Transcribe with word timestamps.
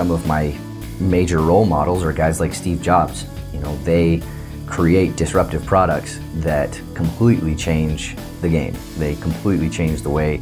some 0.00 0.10
of 0.10 0.26
my 0.26 0.56
major 0.98 1.42
role 1.42 1.66
models 1.66 2.02
are 2.02 2.10
guys 2.10 2.40
like 2.40 2.54
Steve 2.54 2.80
Jobs. 2.80 3.26
You 3.52 3.60
know, 3.60 3.76
they 3.84 4.22
create 4.66 5.14
disruptive 5.14 5.66
products 5.66 6.18
that 6.36 6.72
completely 6.94 7.54
change 7.54 8.16
the 8.40 8.48
game. 8.48 8.74
They 8.96 9.16
completely 9.16 9.68
change 9.68 10.00
the 10.00 10.08
way 10.08 10.40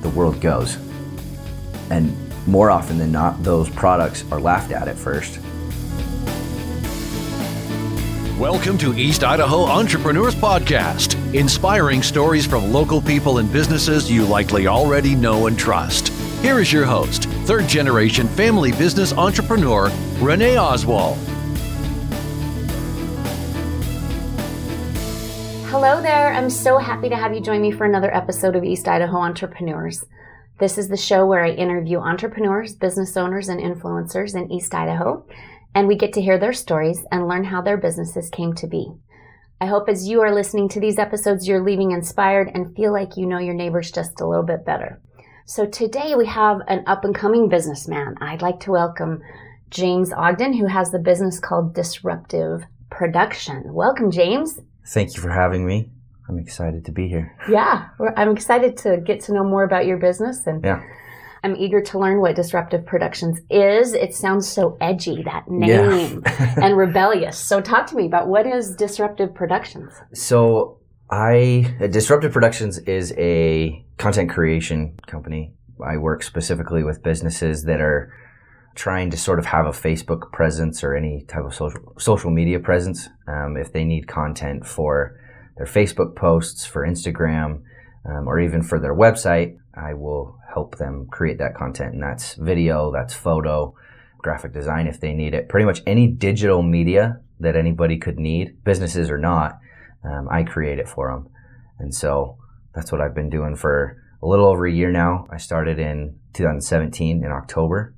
the 0.00 0.08
world 0.08 0.40
goes. 0.40 0.78
And 1.90 2.16
more 2.46 2.70
often 2.70 2.96
than 2.96 3.12
not, 3.12 3.42
those 3.42 3.68
products 3.68 4.24
are 4.32 4.40
laughed 4.40 4.72
at 4.72 4.88
at 4.88 4.96
first. 4.96 5.38
Welcome 8.38 8.78
to 8.78 8.94
East 8.94 9.22
Idaho 9.22 9.64
Entrepreneurs 9.64 10.34
Podcast, 10.34 11.14
inspiring 11.34 12.02
stories 12.02 12.46
from 12.46 12.72
local 12.72 13.02
people 13.02 13.36
and 13.36 13.52
businesses 13.52 14.10
you 14.10 14.24
likely 14.24 14.66
already 14.66 15.14
know 15.14 15.46
and 15.46 15.58
trust. 15.58 16.13
Here 16.44 16.60
is 16.60 16.70
your 16.70 16.84
host, 16.84 17.24
third 17.46 17.66
generation 17.66 18.28
family 18.28 18.70
business 18.72 19.14
entrepreneur, 19.14 19.90
Renee 20.18 20.58
Oswald. 20.58 21.16
Hello 25.70 26.02
there. 26.02 26.34
I'm 26.34 26.50
so 26.50 26.76
happy 26.76 27.08
to 27.08 27.16
have 27.16 27.32
you 27.32 27.40
join 27.40 27.62
me 27.62 27.70
for 27.70 27.86
another 27.86 28.14
episode 28.14 28.56
of 28.56 28.62
East 28.62 28.86
Idaho 28.86 29.16
Entrepreneurs. 29.16 30.04
This 30.58 30.76
is 30.76 30.88
the 30.88 30.98
show 30.98 31.24
where 31.24 31.42
I 31.42 31.48
interview 31.48 31.96
entrepreneurs, 31.96 32.74
business 32.74 33.16
owners, 33.16 33.48
and 33.48 33.58
influencers 33.58 34.34
in 34.36 34.52
East 34.52 34.74
Idaho 34.74 35.24
and 35.74 35.88
we 35.88 35.96
get 35.96 36.12
to 36.12 36.20
hear 36.20 36.38
their 36.38 36.52
stories 36.52 37.06
and 37.10 37.26
learn 37.26 37.44
how 37.44 37.62
their 37.62 37.78
businesses 37.78 38.28
came 38.28 38.52
to 38.56 38.66
be. 38.66 38.92
I 39.62 39.66
hope 39.66 39.88
as 39.88 40.06
you 40.06 40.20
are 40.20 40.34
listening 40.34 40.68
to 40.68 40.80
these 40.80 40.98
episodes, 40.98 41.48
you're 41.48 41.64
leaving 41.64 41.92
inspired 41.92 42.50
and 42.52 42.76
feel 42.76 42.92
like 42.92 43.16
you 43.16 43.24
know 43.24 43.38
your 43.38 43.54
neighbors 43.54 43.90
just 43.90 44.20
a 44.20 44.28
little 44.28 44.44
bit 44.44 44.66
better. 44.66 45.00
So 45.46 45.66
today 45.66 46.14
we 46.14 46.24
have 46.24 46.62
an 46.68 46.84
up 46.86 47.04
and 47.04 47.14
coming 47.14 47.50
businessman. 47.50 48.14
I'd 48.22 48.40
like 48.40 48.60
to 48.60 48.70
welcome 48.70 49.20
James 49.68 50.10
Ogden, 50.10 50.54
who 50.54 50.66
has 50.66 50.90
the 50.90 50.98
business 50.98 51.38
called 51.38 51.74
Disruptive 51.74 52.64
Production. 52.88 53.74
Welcome, 53.74 54.10
James. 54.10 54.58
Thank 54.86 55.14
you 55.14 55.20
for 55.20 55.28
having 55.28 55.66
me. 55.66 55.90
I'm 56.30 56.38
excited 56.38 56.86
to 56.86 56.92
be 56.92 57.08
here. 57.08 57.36
Yeah, 57.50 57.88
I'm 58.16 58.30
excited 58.30 58.78
to 58.78 58.96
get 59.04 59.20
to 59.24 59.34
know 59.34 59.44
more 59.44 59.64
about 59.64 59.84
your 59.84 59.98
business 59.98 60.46
and 60.46 60.64
yeah. 60.64 60.82
I'm 61.42 61.56
eager 61.56 61.82
to 61.82 61.98
learn 61.98 62.22
what 62.22 62.36
Disruptive 62.36 62.86
Productions 62.86 63.38
is. 63.50 63.92
It 63.92 64.14
sounds 64.14 64.48
so 64.48 64.78
edgy, 64.80 65.22
that 65.24 65.46
name, 65.46 66.22
yeah. 66.24 66.54
and 66.56 66.74
rebellious. 66.78 67.36
So, 67.36 67.60
talk 67.60 67.86
to 67.88 67.96
me 67.96 68.06
about 68.06 68.28
what 68.28 68.46
is 68.46 68.74
Disruptive 68.76 69.34
Productions? 69.34 69.92
So, 70.14 70.78
I 71.10 71.74
Disruptive 71.90 72.32
Productions 72.32 72.78
is 72.78 73.12
a 73.18 73.84
content 73.98 74.30
creation 74.30 74.98
company. 75.06 75.52
I 75.84 75.98
work 75.98 76.22
specifically 76.22 76.82
with 76.82 77.02
businesses 77.02 77.64
that 77.64 77.80
are 77.80 78.12
trying 78.74 79.10
to 79.10 79.16
sort 79.16 79.38
of 79.38 79.46
have 79.46 79.66
a 79.66 79.70
Facebook 79.70 80.32
presence 80.32 80.82
or 80.82 80.94
any 80.94 81.24
type 81.28 81.44
of 81.44 81.54
social 81.54 81.94
social 81.98 82.30
media 82.30 82.58
presence. 82.58 83.08
Um, 83.28 83.56
if 83.56 83.72
they 83.72 83.84
need 83.84 84.08
content 84.08 84.66
for 84.66 85.20
their 85.56 85.66
Facebook 85.66 86.16
posts, 86.16 86.64
for 86.64 86.86
Instagram, 86.86 87.62
um, 88.08 88.26
or 88.26 88.40
even 88.40 88.62
for 88.62 88.80
their 88.80 88.94
website, 88.94 89.56
I 89.74 89.94
will 89.94 90.38
help 90.52 90.78
them 90.78 91.06
create 91.10 91.38
that 91.38 91.54
content. 91.54 91.94
And 91.94 92.02
that's 92.02 92.34
video, 92.34 92.90
that's 92.92 93.14
photo, 93.14 93.74
graphic 94.18 94.52
design 94.52 94.86
if 94.86 95.00
they 95.00 95.12
need 95.12 95.34
it. 95.34 95.48
Pretty 95.48 95.66
much 95.66 95.82
any 95.86 96.08
digital 96.08 96.62
media 96.62 97.20
that 97.40 97.56
anybody 97.56 97.98
could 97.98 98.18
need, 98.18 98.64
businesses 98.64 99.10
or 99.10 99.18
not, 99.18 99.58
um, 100.04 100.28
I 100.30 100.42
create 100.42 100.78
it 100.78 100.88
for 100.88 101.10
them. 101.10 101.32
And 101.78 101.94
so 101.94 102.38
that's 102.74 102.92
what 102.92 103.00
I've 103.00 103.14
been 103.14 103.30
doing 103.30 103.56
for 103.56 103.96
a 104.22 104.26
little 104.26 104.46
over 104.46 104.66
a 104.66 104.72
year 104.72 104.90
now. 104.90 105.26
I 105.30 105.36
started 105.36 105.78
in 105.78 106.18
2017 106.34 107.24
in 107.24 107.30
October 107.30 107.94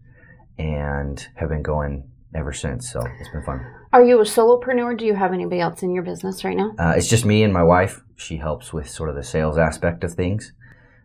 and 0.58 1.26
have 1.36 1.48
been 1.48 1.62
going 1.62 2.08
ever 2.34 2.52
since. 2.52 2.90
So 2.90 3.00
it's 3.20 3.30
been 3.30 3.42
fun. 3.42 3.60
Are 3.92 4.04
you 4.04 4.20
a 4.20 4.24
solopreneur? 4.24 4.98
Do 4.98 5.06
you 5.06 5.14
have 5.14 5.32
anybody 5.32 5.60
else 5.60 5.82
in 5.82 5.94
your 5.94 6.02
business 6.02 6.44
right 6.44 6.56
now? 6.56 6.72
Uh, 6.78 6.94
it's 6.96 7.08
just 7.08 7.24
me 7.24 7.42
and 7.42 7.52
my 7.52 7.62
wife. 7.62 8.00
She 8.16 8.36
helps 8.36 8.72
with 8.72 8.88
sort 8.88 9.08
of 9.08 9.16
the 9.16 9.22
sales 9.22 9.58
aspect 9.58 10.04
of 10.04 10.14
things. 10.14 10.52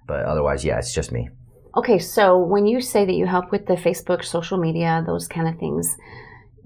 But 0.08 0.26
otherwise, 0.26 0.66
yeah, 0.66 0.78
it's 0.78 0.94
just 0.94 1.12
me. 1.12 1.30
Okay, 1.78 2.00
so 2.00 2.38
when 2.38 2.66
you 2.66 2.82
say 2.82 3.06
that 3.06 3.14
you 3.14 3.26
help 3.26 3.52
with 3.52 3.66
the 3.66 3.76
Facebook, 3.76 4.26
social 4.26 4.58
media, 4.58 5.04
those 5.06 5.28
kind 5.28 5.48
of 5.48 5.58
things, 5.58 5.96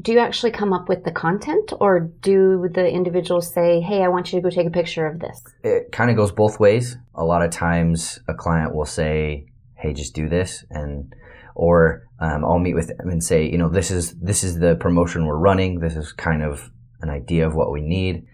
do 0.02 0.12
you 0.12 0.20
actually 0.20 0.52
come 0.52 0.74
up 0.74 0.90
with 0.90 1.04
the 1.04 1.12
content 1.12 1.72
or 1.80 2.00
do 2.00 2.70
the 2.72 2.88
individuals 2.88 3.54
say, 3.54 3.82
hey, 3.82 4.04
I 4.04 4.08
want 4.08 4.32
you 4.32 4.40
to 4.40 4.44
go 4.44 4.50
take 4.50 4.68
a 4.68 4.72
picture 4.72 5.08
of 5.08 5.20
this? 5.20 5.42
It 5.64 5.92
kind 5.92 6.10
of 6.10 6.16
goes 6.16 6.32
both 6.32 6.60
ways. 6.60 6.98
A 7.16 7.24
lot 7.24 7.44
of 7.44 7.52
times 7.52 8.20
a 8.28 8.34
client 8.34 8.76
will 8.76 8.86
say, 8.86 9.48
hey, 9.76 9.94
just 9.94 10.14
do 10.14 10.28
this. 10.30 10.66
And, 10.70 11.14
or 11.56 12.08
um, 12.20 12.44
I'll 12.44 12.60
meet 12.60 12.76
with 12.76 12.88
them 12.88 13.10
and 13.10 13.24
say, 13.24 13.50
you 13.50 13.58
know, 13.58 13.70
this 13.70 13.90
is, 13.92 14.14
this 14.20 14.44
is 14.44 14.60
the 14.60 14.76
promotion 14.76 15.26
we're 15.26 15.38
running. 15.38 15.80
This 15.80 15.96
is 15.96 16.12
kind 16.12 16.44
of 16.44 16.70
an 17.02 17.10
idea 17.10 17.48
of 17.48 17.56
what 17.56 17.72
we 17.72 17.82
need. 17.82 18.26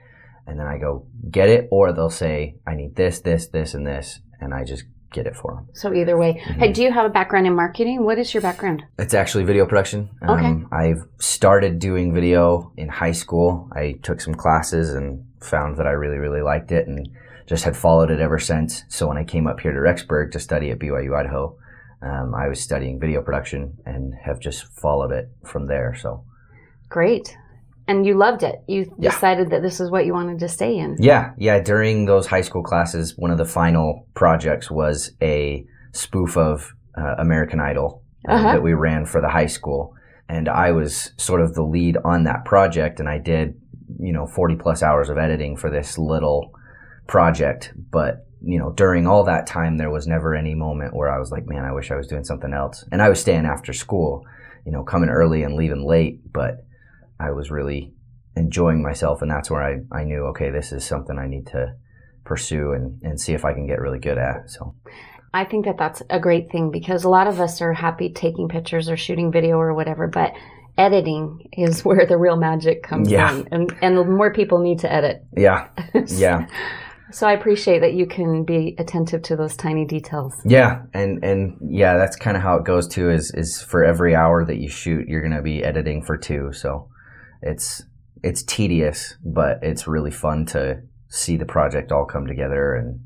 And 0.47 0.59
then 0.59 0.67
I 0.67 0.77
go 0.77 1.07
get 1.29 1.49
it. 1.49 1.67
Or 1.71 1.93
they'll 1.93 2.09
say, 2.09 2.55
I 2.67 2.75
need 2.75 2.95
this, 2.95 3.21
this, 3.21 3.47
this, 3.47 3.73
and 3.73 3.85
this. 3.85 4.19
And 4.39 4.53
I 4.53 4.63
just 4.63 4.85
get 5.11 5.27
it 5.27 5.35
for 5.35 5.55
them. 5.55 5.67
So 5.73 5.93
either 5.93 6.17
way, 6.17 6.33
mm-hmm. 6.33 6.59
hey, 6.59 6.71
do 6.71 6.83
you 6.83 6.91
have 6.91 7.05
a 7.05 7.09
background 7.09 7.47
in 7.47 7.55
marketing? 7.55 8.03
What 8.03 8.17
is 8.17 8.33
your 8.33 8.41
background? 8.41 8.83
It's 8.97 9.13
actually 9.13 9.43
video 9.43 9.65
production. 9.65 10.09
Okay. 10.23 10.45
Um, 10.45 10.67
I've 10.71 11.03
started 11.19 11.79
doing 11.79 12.13
video 12.13 12.71
in 12.77 12.89
high 12.89 13.11
school. 13.11 13.69
I 13.73 13.99
took 14.03 14.21
some 14.21 14.33
classes 14.33 14.93
and 14.93 15.25
found 15.41 15.77
that 15.77 15.87
I 15.87 15.91
really, 15.91 16.17
really 16.17 16.41
liked 16.41 16.71
it 16.71 16.87
and 16.87 17.07
just 17.45 17.63
had 17.65 17.75
followed 17.75 18.11
it 18.11 18.19
ever 18.19 18.39
since. 18.39 18.83
So 18.87 19.07
when 19.07 19.17
I 19.17 19.23
came 19.23 19.47
up 19.47 19.59
here 19.59 19.73
to 19.73 19.79
Rexburg 19.79 20.31
to 20.31 20.39
study 20.39 20.71
at 20.71 20.79
BYU 20.79 21.17
Idaho, 21.17 21.57
um, 22.01 22.33
I 22.33 22.47
was 22.47 22.61
studying 22.61 22.99
video 22.99 23.21
production 23.21 23.77
and 23.85 24.13
have 24.23 24.39
just 24.39 24.63
followed 24.63 25.11
it 25.11 25.29
from 25.45 25.67
there. 25.67 25.95
So 25.95 26.23
great 26.89 27.37
and 27.87 28.05
you 28.05 28.17
loved 28.17 28.43
it. 28.43 28.63
You 28.67 28.93
yeah. 28.97 29.11
decided 29.11 29.49
that 29.51 29.61
this 29.61 29.79
is 29.79 29.89
what 29.89 30.05
you 30.05 30.13
wanted 30.13 30.39
to 30.39 30.47
stay 30.47 30.77
in. 30.77 30.97
Yeah, 30.99 31.31
yeah. 31.37 31.59
During 31.59 32.05
those 32.05 32.27
high 32.27 32.41
school 32.41 32.63
classes, 32.63 33.17
one 33.17 33.31
of 33.31 33.37
the 33.37 33.45
final 33.45 34.07
projects 34.13 34.69
was 34.69 35.11
a 35.21 35.65
spoof 35.93 36.37
of 36.37 36.73
uh, 36.97 37.15
American 37.17 37.59
Idol 37.59 38.03
uh, 38.27 38.33
uh-huh. 38.33 38.53
that 38.53 38.63
we 38.63 38.73
ran 38.73 39.05
for 39.05 39.21
the 39.21 39.29
high 39.29 39.47
school, 39.47 39.95
and 40.29 40.47
I 40.47 40.71
was 40.71 41.11
sort 41.17 41.41
of 41.41 41.53
the 41.53 41.63
lead 41.63 41.97
on 42.03 42.23
that 42.25 42.45
project, 42.45 42.99
and 42.99 43.09
I 43.09 43.17
did 43.17 43.59
you 43.99 44.13
know 44.13 44.25
40 44.25 44.55
plus 44.55 44.81
hours 44.81 45.09
of 45.09 45.17
editing 45.17 45.57
for 45.57 45.69
this 45.69 45.97
little 45.97 46.53
project, 47.07 47.73
but 47.91 48.25
you 48.43 48.57
know, 48.57 48.71
during 48.71 49.05
all 49.05 49.23
that 49.25 49.45
time, 49.45 49.77
there 49.77 49.91
was 49.91 50.07
never 50.07 50.35
any 50.35 50.55
moment 50.55 50.95
where 50.95 51.13
I 51.13 51.19
was 51.19 51.31
like, 51.31 51.47
man, 51.47 51.63
I 51.63 51.71
wish 51.71 51.91
I 51.91 51.95
was 51.95 52.07
doing 52.07 52.23
something 52.23 52.53
else. 52.53 52.83
And 52.91 53.01
I 53.01 53.09
was 53.09 53.19
staying 53.19 53.45
after 53.45 53.71
school, 53.71 54.25
you 54.65 54.71
know, 54.71 54.83
coming 54.83 55.09
early 55.09 55.43
and 55.43 55.55
leaving 55.55 55.85
late, 55.85 56.21
but 56.33 56.65
I 57.21 57.31
was 57.31 57.51
really 57.51 57.93
enjoying 58.35 58.81
myself, 58.81 59.21
and 59.21 59.29
that's 59.29 59.51
where 59.51 59.63
I, 59.63 59.79
I 59.95 60.03
knew, 60.03 60.25
okay, 60.27 60.49
this 60.49 60.71
is 60.71 60.85
something 60.85 61.17
I 61.17 61.27
need 61.27 61.47
to 61.47 61.75
pursue 62.23 62.71
and, 62.71 63.01
and 63.03 63.19
see 63.19 63.33
if 63.33 63.45
I 63.45 63.53
can 63.53 63.67
get 63.67 63.79
really 63.79 63.99
good 63.99 64.17
at. 64.17 64.49
So. 64.49 64.75
I 65.33 65.45
think 65.45 65.65
that 65.65 65.77
that's 65.77 66.01
a 66.09 66.19
great 66.19 66.51
thing 66.51 66.71
because 66.71 67.03
a 67.03 67.09
lot 67.09 67.27
of 67.27 67.39
us 67.39 67.61
are 67.61 67.73
happy 67.73 68.11
taking 68.11 68.49
pictures 68.49 68.89
or 68.89 68.97
shooting 68.97 69.31
video 69.31 69.57
or 69.57 69.73
whatever, 69.73 70.07
but 70.07 70.33
editing 70.77 71.49
is 71.53 71.81
where 71.85 72.05
the 72.05 72.17
real 72.17 72.37
magic 72.37 72.83
comes 72.83 73.09
yeah. 73.09 73.33
in, 73.33 73.47
and 73.51 73.75
and 73.81 74.17
more 74.17 74.33
people 74.33 74.59
need 74.59 74.79
to 74.79 74.91
edit. 74.91 75.23
Yeah, 75.35 75.69
yeah. 76.07 76.47
so 77.11 77.27
I 77.27 77.33
appreciate 77.33 77.79
that 77.79 77.93
you 77.93 78.05
can 78.05 78.43
be 78.43 78.75
attentive 78.77 79.21
to 79.23 79.37
those 79.37 79.55
tiny 79.55 79.85
details. 79.85 80.33
Yeah, 80.45 80.83
and 80.93 81.23
and 81.23 81.57
yeah, 81.61 81.97
that's 81.97 82.17
kind 82.17 82.35
of 82.35 82.43
how 82.43 82.57
it 82.57 82.65
goes 82.65 82.87
too. 82.87 83.09
Is 83.09 83.31
is 83.33 83.61
for 83.61 83.85
every 83.85 84.15
hour 84.15 84.45
that 84.45 84.57
you 84.57 84.69
shoot, 84.69 85.07
you're 85.07 85.21
gonna 85.21 85.41
be 85.41 85.63
editing 85.63 86.03
for 86.03 86.17
two. 86.17 86.51
So 86.51 86.89
it's 87.41 87.83
it's 88.23 88.43
tedious, 88.43 89.15
but 89.23 89.59
it's 89.61 89.87
really 89.87 90.11
fun 90.11 90.45
to 90.47 90.81
see 91.07 91.37
the 91.37 91.45
project 91.45 91.91
all 91.91 92.05
come 92.05 92.27
together 92.27 92.75
and 92.75 92.99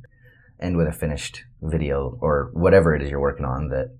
end 0.59 0.77
with 0.77 0.87
a 0.87 0.91
finished 0.91 1.43
video 1.61 2.17
or 2.21 2.51
whatever 2.53 2.95
it 2.95 3.01
is 3.01 3.09
you're 3.09 3.19
working 3.19 3.45
on 3.45 3.69
that 3.69 3.95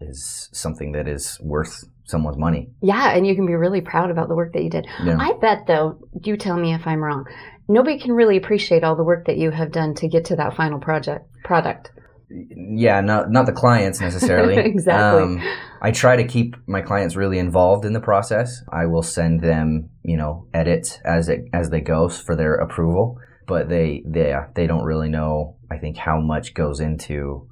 is 0.00 0.48
something 0.52 0.92
that 0.92 1.08
is 1.08 1.38
worth 1.40 1.84
someone's 2.04 2.36
money. 2.36 2.70
Yeah, 2.82 3.10
and 3.10 3.26
you 3.26 3.34
can 3.34 3.46
be 3.46 3.54
really 3.54 3.80
proud 3.80 4.10
about 4.10 4.28
the 4.28 4.34
work 4.34 4.52
that 4.52 4.62
you 4.62 4.70
did. 4.70 4.86
Yeah. 5.02 5.16
I 5.18 5.32
bet 5.40 5.66
though, 5.66 5.98
you 6.24 6.36
tell 6.36 6.56
me 6.56 6.74
if 6.74 6.86
I'm 6.86 7.02
wrong. 7.02 7.24
Nobody 7.68 7.98
can 7.98 8.12
really 8.12 8.36
appreciate 8.36 8.84
all 8.84 8.96
the 8.96 9.04
work 9.04 9.26
that 9.26 9.38
you 9.38 9.50
have 9.50 9.72
done 9.72 9.94
to 9.94 10.08
get 10.08 10.26
to 10.26 10.36
that 10.36 10.54
final 10.54 10.78
project 10.78 11.26
product 11.42 11.90
yeah, 12.28 13.00
not 13.00 13.30
not 13.30 13.46
the 13.46 13.52
clients 13.52 14.00
necessarily. 14.00 14.56
exactly. 14.64 15.22
Um, 15.22 15.42
I 15.80 15.90
try 15.92 16.16
to 16.16 16.24
keep 16.26 16.56
my 16.66 16.82
clients 16.82 17.16
really 17.16 17.38
involved 17.38 17.84
in 17.84 17.92
the 17.92 18.00
process. 18.00 18.62
I 18.72 18.86
will 18.86 19.02
send 19.02 19.42
them, 19.42 19.90
you 20.02 20.16
know, 20.16 20.48
edits 20.52 20.98
as 21.04 21.28
it 21.28 21.42
as 21.52 21.70
they 21.70 21.80
go 21.80 22.08
for 22.08 22.34
their 22.34 22.54
approval, 22.54 23.18
but 23.46 23.68
they 23.68 24.02
they 24.06 24.34
they 24.54 24.66
don't 24.66 24.84
really 24.84 25.08
know. 25.08 25.56
I 25.70 25.78
think 25.78 25.96
how 25.96 26.20
much 26.20 26.54
goes 26.54 26.80
into 26.80 27.48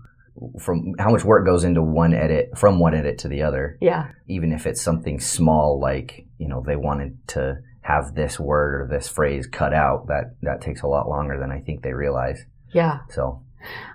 from 0.60 0.94
how 0.98 1.10
much 1.10 1.24
work 1.24 1.46
goes 1.46 1.62
into 1.62 1.82
one 1.82 2.12
edit 2.12 2.50
from 2.56 2.80
one 2.80 2.94
edit 2.94 3.18
to 3.18 3.28
the 3.28 3.42
other. 3.42 3.78
Yeah. 3.80 4.08
Even 4.28 4.52
if 4.52 4.66
it's 4.66 4.82
something 4.82 5.20
small 5.20 5.78
like 5.80 6.26
you 6.38 6.48
know 6.48 6.62
they 6.66 6.76
wanted 6.76 7.16
to 7.28 7.58
have 7.82 8.14
this 8.14 8.40
word 8.40 8.74
or 8.74 8.88
this 8.90 9.08
phrase 9.08 9.46
cut 9.46 9.72
out, 9.72 10.08
that 10.08 10.34
that 10.42 10.60
takes 10.60 10.82
a 10.82 10.88
lot 10.88 11.08
longer 11.08 11.38
than 11.38 11.52
I 11.52 11.60
think 11.60 11.82
they 11.82 11.92
realize. 11.92 12.44
Yeah. 12.72 13.00
So 13.10 13.43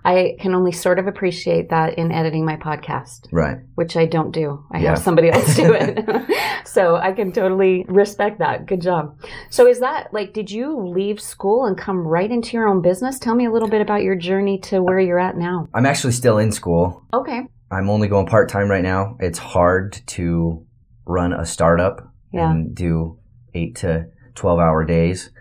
I 0.05 0.35
can 0.39 0.55
only 0.55 0.71
sort 0.71 0.99
of 0.99 1.07
appreciate 1.07 1.69
that 1.69 1.97
in 1.97 2.11
editing 2.11 2.45
my 2.45 2.55
podcast, 2.57 3.27
Right. 3.31 3.57
which 3.75 3.95
I 3.97 4.05
don't 4.05 4.31
do. 4.31 4.63
I 4.71 4.79
Yeah. 4.79 4.89
have 4.91 4.99
somebody 4.99 5.29
else 5.29 5.55
do 5.55 5.73
it. 5.73 6.05
so 6.67 6.95
I 6.95 7.11
can 7.11 7.31
totally 7.31 7.85
respect 7.87 8.39
that. 8.39 8.65
Good 8.65 8.81
job. 8.81 9.15
So 9.49 9.67
is 9.67 9.79
that 9.79 10.13
like, 10.13 10.33
did 10.33 10.49
you 10.51 10.77
leave 10.77 11.19
school 11.19 11.65
and 11.65 11.77
come 11.77 12.07
right 12.07 12.29
into 12.29 12.55
your 12.57 12.67
own 12.67 12.81
business? 12.81 13.19
Tell 13.19 13.35
me 13.35 13.45
a 13.45 13.51
little 13.51 13.69
bit 13.69 13.81
about 13.81 14.03
your 14.03 14.15
journey 14.15 14.59
to 14.63 14.81
where 14.81 14.99
you're 14.99 15.19
at 15.19 15.37
now. 15.37 15.67
I'm 15.73 15.85
actually 15.85 16.13
still 16.13 16.37
in 16.37 16.51
school. 16.51 17.03
Okay. 17.13 17.41
I'm 17.71 17.89
only 17.89 18.07
going 18.07 18.25
part 18.25 18.49
time 18.49 18.69
right 18.69 18.83
now. 18.83 19.15
It's 19.19 19.37
hard 19.39 19.93
to 20.07 20.65
run 21.05 21.33
a 21.33 21.45
startup 21.45 22.11
Yeah. 22.31 22.49
and 22.51 22.73
do 22.75 23.17
eight 23.53 23.75
to 23.77 24.05
12 24.35 24.59
hour 24.59 24.85
days 24.85 25.31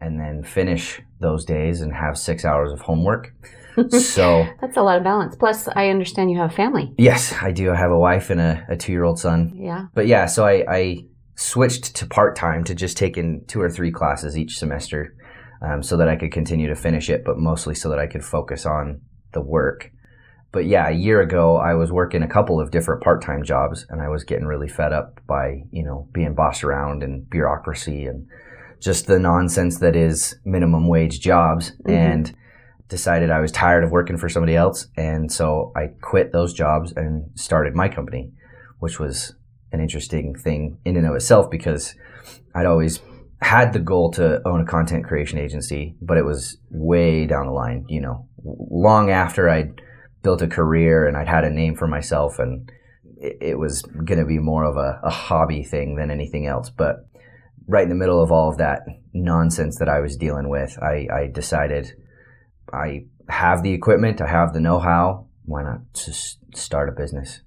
and 0.00 0.18
then 0.20 0.42
finish 0.42 1.00
those 1.20 1.44
days 1.44 1.80
and 1.80 1.92
have 1.94 2.18
six 2.18 2.44
hours 2.44 2.72
of 2.72 2.80
homework. 2.80 3.32
So, 3.90 4.46
That's 4.60 4.76
a 4.76 4.82
lot 4.82 4.98
of 4.98 5.04
balance. 5.04 5.36
Plus, 5.36 5.68
I 5.74 5.88
understand 5.88 6.30
you 6.30 6.38
have 6.38 6.50
a 6.50 6.54
family. 6.54 6.92
yes, 6.98 7.34
I 7.40 7.52
do. 7.52 7.70
I 7.70 7.76
have 7.76 7.90
a 7.90 7.98
wife 7.98 8.30
and 8.30 8.40
a, 8.40 8.64
a 8.68 8.76
two 8.76 8.92
year 8.92 9.04
old 9.04 9.18
son. 9.18 9.52
Yeah. 9.54 9.86
But 9.94 10.06
yeah, 10.06 10.26
so 10.26 10.44
I, 10.46 10.64
I 10.68 10.96
switched 11.36 11.96
to 11.96 12.06
part 12.06 12.36
time 12.36 12.64
to 12.64 12.74
just 12.74 12.96
taking 12.96 13.44
two 13.48 13.60
or 13.60 13.70
three 13.70 13.90
classes 13.90 14.36
each 14.36 14.58
semester 14.58 15.14
um, 15.62 15.82
so 15.82 15.96
that 15.96 16.08
I 16.08 16.16
could 16.16 16.32
continue 16.32 16.68
to 16.68 16.74
finish 16.74 17.08
it, 17.08 17.22
but 17.24 17.38
mostly 17.38 17.74
so 17.74 17.88
that 17.88 17.98
I 17.98 18.06
could 18.06 18.24
focus 18.24 18.66
on 18.66 19.00
the 19.32 19.40
work. 19.40 19.90
But 20.52 20.66
yeah, 20.66 20.88
a 20.88 20.92
year 20.92 21.22
ago, 21.22 21.56
I 21.56 21.72
was 21.74 21.90
working 21.90 22.22
a 22.22 22.28
couple 22.28 22.60
of 22.60 22.70
different 22.70 23.02
part 23.02 23.22
time 23.22 23.42
jobs 23.42 23.86
and 23.88 24.02
I 24.02 24.08
was 24.08 24.22
getting 24.24 24.44
really 24.44 24.68
fed 24.68 24.92
up 24.92 25.18
by, 25.26 25.62
you 25.70 25.82
know, 25.82 26.08
being 26.12 26.34
bossed 26.34 26.62
around 26.62 27.02
and 27.02 27.28
bureaucracy 27.30 28.04
and 28.04 28.26
just 28.78 29.06
the 29.06 29.18
nonsense 29.18 29.78
that 29.78 29.96
is 29.96 30.34
minimum 30.44 30.88
wage 30.88 31.20
jobs. 31.20 31.72
Mhm. 31.88 31.94
And 31.94 32.36
decided 32.92 33.30
I 33.30 33.40
was 33.40 33.50
tired 33.50 33.84
of 33.84 33.90
working 33.90 34.18
for 34.18 34.28
somebody 34.28 34.54
else. 34.54 34.86
And 34.98 35.32
so 35.32 35.72
I 35.74 35.86
quit 36.02 36.30
those 36.30 36.52
jobs 36.52 36.92
and 36.92 37.30
started 37.34 37.74
my 37.74 37.88
company, 37.88 38.30
which 38.80 39.00
was 39.00 39.34
an 39.72 39.80
interesting 39.80 40.34
thing 40.34 40.76
in 40.84 40.98
and 40.98 41.06
of 41.06 41.16
itself 41.16 41.50
because 41.50 41.94
I'd 42.54 42.66
always 42.66 43.00
had 43.40 43.72
the 43.72 43.78
goal 43.78 44.10
to 44.12 44.46
own 44.46 44.60
a 44.60 44.66
content 44.66 45.06
creation 45.06 45.38
agency, 45.38 45.96
but 46.02 46.18
it 46.18 46.26
was 46.26 46.58
way 46.70 47.24
down 47.26 47.46
the 47.46 47.52
line, 47.52 47.86
you 47.88 48.02
know, 48.02 48.28
long 48.44 49.10
after 49.10 49.48
I'd 49.48 49.80
built 50.22 50.42
a 50.42 50.46
career 50.46 51.08
and 51.08 51.16
I'd 51.16 51.28
had 51.28 51.44
a 51.44 51.50
name 51.50 51.74
for 51.74 51.88
myself 51.88 52.38
and 52.38 52.70
it, 53.16 53.58
was 53.58 53.80
going 53.82 54.18
to 54.18 54.26
be 54.26 54.38
more 54.38 54.64
of 54.64 54.76
a, 54.76 55.00
a 55.02 55.10
hobby 55.10 55.62
thing 55.62 55.96
than 55.96 56.10
anything 56.10 56.46
else. 56.46 56.68
But 56.68 56.96
right 57.66 57.84
in 57.84 57.88
the 57.88 57.94
middle 57.94 58.22
of 58.22 58.30
all 58.30 58.50
of 58.50 58.58
that 58.58 58.82
nonsense 59.14 59.78
that 59.78 59.88
I 59.88 60.00
was 60.00 60.16
dealing 60.16 60.50
with, 60.50 60.78
I, 60.82 61.06
I 61.10 61.30
decided 61.32 61.94
I 62.72 63.04
have 63.28 63.62
the 63.62 63.72
equipment, 63.72 64.20
I 64.20 64.26
have 64.28 64.52
the 64.52 64.60
know-how. 64.60 65.26
Why 65.44 65.62
not 65.62 65.80
just 65.94 66.38
start 66.54 66.88
a 66.88 66.92
business? 66.92 67.40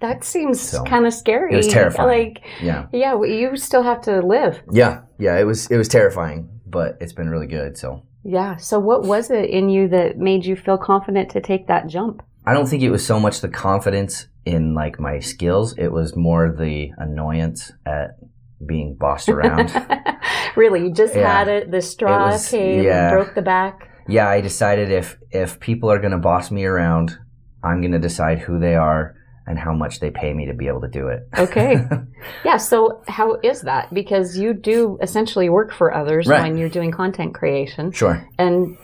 That 0.00 0.24
seems 0.24 0.60
So, 0.60 0.84
kind 0.84 1.06
of 1.06 1.14
scary. 1.14 1.54
it 1.54 1.56
was 1.56 1.68
terrifying. 1.68 2.08
Like, 2.34 2.44
Yeah, 2.60 2.86
yeah, 2.92 3.20
you 3.22 3.56
still 3.56 3.82
have 3.82 4.02
to 4.02 4.20
live. 4.20 4.62
yeah, 4.70 5.00
yeah. 5.18 5.38
It 5.38 5.44
was 5.44 5.70
it 5.70 5.76
was 5.78 5.88
terrifying, 5.88 6.48
but 6.66 6.98
it's 7.00 7.12
been 7.14 7.30
really 7.30 7.46
good. 7.46 7.76
So 7.78 8.02
Yeah. 8.22 8.56
So, 8.56 8.78
what 8.78 9.04
was 9.04 9.30
it 9.30 9.48
in 9.50 9.68
you 9.70 9.88
that 9.88 10.18
made 10.18 10.44
you 10.44 10.54
feel 10.56 10.76
confident 10.78 11.30
to 11.30 11.40
take 11.40 11.66
that 11.68 11.86
jump? 11.86 12.22
I 12.44 12.52
don't 12.52 12.66
think 12.68 12.82
it 12.82 12.90
was 12.90 13.04
so 13.06 13.18
much 13.18 13.40
the 13.40 13.48
confidence 13.48 14.28
in 14.44 14.74
like 14.74 15.00
my 15.00 15.18
skills. 15.18 15.74
It 15.78 15.88
was 15.92 16.14
more 16.14 16.54
the 16.56 16.90
annoyance 16.98 17.72
at 17.86 18.18
being 18.64 18.94
bossed 18.94 19.28
around. 19.28 19.72
really, 20.56 20.82
you 20.82 20.92
just 20.92 21.14
Yeah. 21.16 21.38
had 21.38 21.48
it. 21.48 21.70
The 21.70 21.80
straw 21.80 22.28
It 22.28 22.32
was- 22.32 22.48
came, 22.50 22.82
yeah. 22.84 23.10
broke 23.10 23.34
the 23.34 23.42
back. 23.42 23.88
Yeah, 24.08 24.28
I 24.28 24.40
decided 24.40 24.90
if 24.90 25.16
if 25.30 25.60
people 25.60 25.90
are 25.90 25.98
going 25.98 26.12
to 26.12 26.18
boss 26.18 26.50
me 26.50 26.64
around, 26.64 27.18
I'm 27.62 27.80
going 27.80 27.92
to 27.92 27.98
decide 27.98 28.38
who 28.40 28.58
they 28.58 28.74
are 28.74 29.14
and 29.46 29.58
how 29.58 29.72
much 29.72 30.00
they 30.00 30.10
pay 30.10 30.34
me 30.34 30.46
to 30.46 30.54
be 30.54 30.66
able 30.66 30.80
to 30.80 30.88
do 30.88 31.08
it. 31.08 31.28
Okay. 31.38 31.76
Yeah. 32.44 32.56
So, 32.56 33.02
how 33.08 33.36
is 33.42 33.62
that? 33.62 33.92
Because 33.94 34.36
you 34.36 34.52
do 34.52 34.98
essentially 35.00 35.48
work 35.48 35.72
for 35.72 35.94
others 35.94 36.26
Right. 36.26 36.42
when 36.42 36.56
you're 36.56 36.68
doing 36.68 36.90
content 36.90 37.34
creation 37.34 37.92
sure. 37.92 38.26
and 38.38 38.76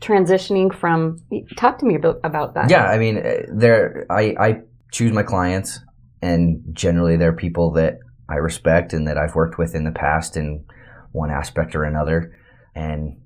transitioning 0.00 0.74
from. 0.74 1.18
Talk 1.56 1.78
to 1.78 1.86
me 1.86 1.94
about, 1.96 2.20
about 2.24 2.54
that. 2.54 2.70
Yeah, 2.70 2.84
I 2.84 2.98
mean, 2.98 3.18
uh, 3.18 3.42
there 3.54 4.06
I 4.10 4.34
I 4.38 4.60
choose 4.92 5.12
my 5.12 5.22
clients, 5.22 5.80
and 6.22 6.62
generally 6.72 7.16
they're 7.16 7.34
people 7.34 7.72
that 7.72 7.98
I 8.28 8.34
respect 8.36 8.92
and 8.92 9.06
that 9.08 9.16
I've 9.18 9.34
worked 9.34 9.58
with 9.58 9.74
in 9.74 9.84
the 9.84 9.92
past 9.92 10.36
in 10.36 10.64
one 11.12 11.30
aspect 11.30 11.74
or 11.74 11.84
another. 11.84 12.36
And 12.74 13.19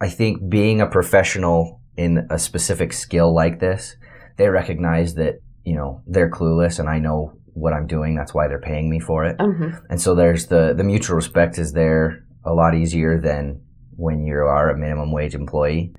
I 0.00 0.08
think 0.08 0.48
being 0.48 0.80
a 0.80 0.86
professional 0.86 1.80
in 1.96 2.26
a 2.30 2.38
specific 2.38 2.92
skill 2.92 3.34
like 3.34 3.58
this, 3.60 3.96
they 4.36 4.48
recognize 4.48 5.14
that 5.14 5.40
you 5.64 5.74
know 5.76 6.02
they're 6.06 6.30
clueless, 6.30 6.78
and 6.78 6.88
I 6.88 6.98
know 6.98 7.32
what 7.54 7.72
I'm 7.72 7.86
doing. 7.86 8.14
That's 8.14 8.32
why 8.32 8.46
they're 8.48 8.60
paying 8.60 8.88
me 8.88 9.00
for 9.00 9.24
it. 9.24 9.36
Mhm. 9.38 9.80
And 9.90 10.00
so 10.00 10.14
there's 10.14 10.46
the 10.46 10.74
the 10.76 10.84
mutual 10.84 11.16
respect 11.16 11.58
is 11.58 11.72
there 11.72 12.24
a 12.44 12.54
lot 12.54 12.74
easier 12.74 13.20
than 13.20 13.60
when 13.96 14.24
you 14.24 14.34
are 14.36 14.70
a 14.70 14.78
minimum 14.78 15.10
wage 15.12 15.34
employee. 15.34 15.92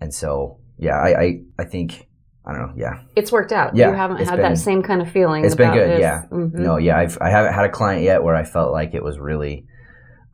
And 0.00 0.12
so 0.12 0.58
yeah, 0.76 0.96
I 0.96 1.20
I, 1.20 1.40
I 1.60 1.64
think 1.64 2.06
I 2.44 2.52
don't 2.52 2.62
know, 2.68 2.72
yeah. 2.76 3.00
It's 3.14 3.30
worked 3.30 3.52
out. 3.52 3.76
Yeah, 3.76 3.90
you 3.90 3.94
haven't 3.96 4.16
had 4.18 4.30
been- 4.36 4.40
that 4.40 4.58
same 4.58 4.82
kind 4.82 5.00
of 5.02 5.08
feeling. 5.10 5.44
it's 5.44 5.54
been 5.54 5.72
good, 5.72 5.90
this. 5.90 6.00
yeah. 6.00 6.22
Mhm. 6.32 6.54
No, 6.54 6.78
yeah, 6.78 6.96
I've 6.98 7.16
I 7.20 7.30
haven't 7.30 7.52
had 7.52 7.64
a 7.66 7.68
client 7.70 8.02
yet 8.02 8.24
where 8.24 8.34
I 8.34 8.44
felt 8.44 8.72
like 8.72 8.94
it 8.94 9.04
was 9.04 9.18
really 9.18 9.66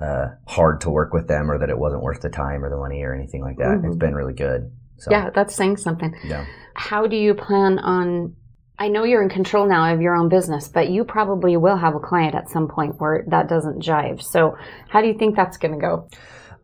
uh, 0.00 0.26
hard 0.46 0.80
to 0.82 0.90
work 0.90 1.12
with 1.12 1.28
them 1.28 1.50
or 1.50 1.58
that 1.58 1.70
it 1.70 1.78
wasn't 1.78 2.02
worth 2.02 2.20
the 2.20 2.28
time 2.30 2.64
or 2.64 2.70
the 2.70 2.76
money 2.76 3.02
or 3.02 3.14
anything 3.14 3.42
like 3.42 3.56
that. 3.58 3.78
Mhm. 3.78 3.86
It's 3.86 3.96
been 3.96 4.14
really 4.14 4.34
good. 4.34 4.70
So 4.96 5.10
Yeah, 5.10 5.30
that's 5.30 5.54
saying 5.54 5.76
something. 5.78 6.14
yeah. 6.24 6.44
How 6.74 7.06
do 7.06 7.16
you 7.16 7.34
plan 7.34 7.78
on? 7.78 8.34
I 8.78 8.88
know 8.88 9.04
you're 9.04 9.22
in 9.22 9.28
control 9.28 9.66
now 9.68 9.92
of 9.94 10.00
your 10.00 10.16
own 10.16 10.28
business, 10.28 10.66
but 10.68 10.88
you 10.88 11.04
probably 11.04 11.56
will 11.56 11.76
have 11.76 11.94
a 11.94 12.00
client 12.00 12.34
at 12.34 12.50
some 12.50 12.66
point 12.68 12.96
where 13.00 13.24
that 13.28 13.48
doesn't 13.48 13.80
jive. 13.82 14.20
So, 14.20 14.56
how 14.88 15.00
do 15.00 15.06
you 15.06 15.14
think 15.16 15.36
that's 15.36 15.56
going 15.58 15.74
to 15.74 15.80
go? 15.80 16.08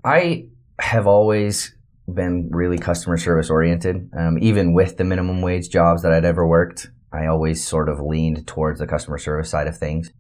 I 0.05 0.47
have 0.81 1.07
always 1.07 1.75
been 2.13 2.49
really 2.51 2.79
customer 2.79 3.17
service 3.17 3.49
oriented. 3.51 4.11
Um, 4.19 4.39
even 4.41 4.73
with 4.75 4.97
the 4.97 5.05
minimum 5.05 5.41
wage 5.41 5.69
jobs 5.69 6.03
that 6.03 6.13
I'd 6.13 6.25
ever 6.25 6.45
worked, 6.47 6.91
I 7.13 7.27
always 7.27 7.65
sort 7.65 7.89
of 7.89 8.01
leaned 8.01 8.47
towards 8.47 8.81
the 8.81 8.87
customer 8.89 9.19
service 9.19 9.49
side 9.51 9.69
of 9.69 9.77
things. 9.79 10.11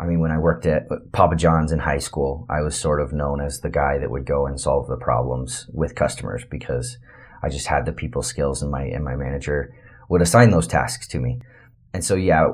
I 0.00 0.06
mean, 0.06 0.20
when 0.20 0.30
I 0.30 0.38
worked 0.38 0.66
at 0.66 0.88
Papa 1.12 1.36
John's 1.36 1.72
in 1.72 1.78
high 1.78 1.98
school, 1.98 2.46
I 2.48 2.62
was 2.62 2.74
sort 2.76 3.00
of 3.00 3.12
known 3.12 3.40
as 3.40 3.60
the 3.60 3.70
guy 3.70 3.98
that 3.98 4.10
would 4.10 4.26
go 4.26 4.46
and 4.46 4.58
solve 4.58 4.88
the 4.88 4.96
problems 4.96 5.66
with 5.72 5.94
customers 5.94 6.44
because 6.50 6.96
I 7.42 7.48
just 7.48 7.66
had 7.66 7.84
the 7.84 7.92
people 7.92 8.22
skills 8.22 8.62
and 8.62 8.70
my 8.70 8.84
and 8.84 9.04
my 9.04 9.16
manager 9.16 9.74
would 10.08 10.22
assign 10.22 10.50
those 10.50 10.66
tasks 10.66 11.06
to 11.08 11.20
me. 11.20 11.40
And 11.92 12.04
so 12.04 12.14
yeah, 12.14 12.46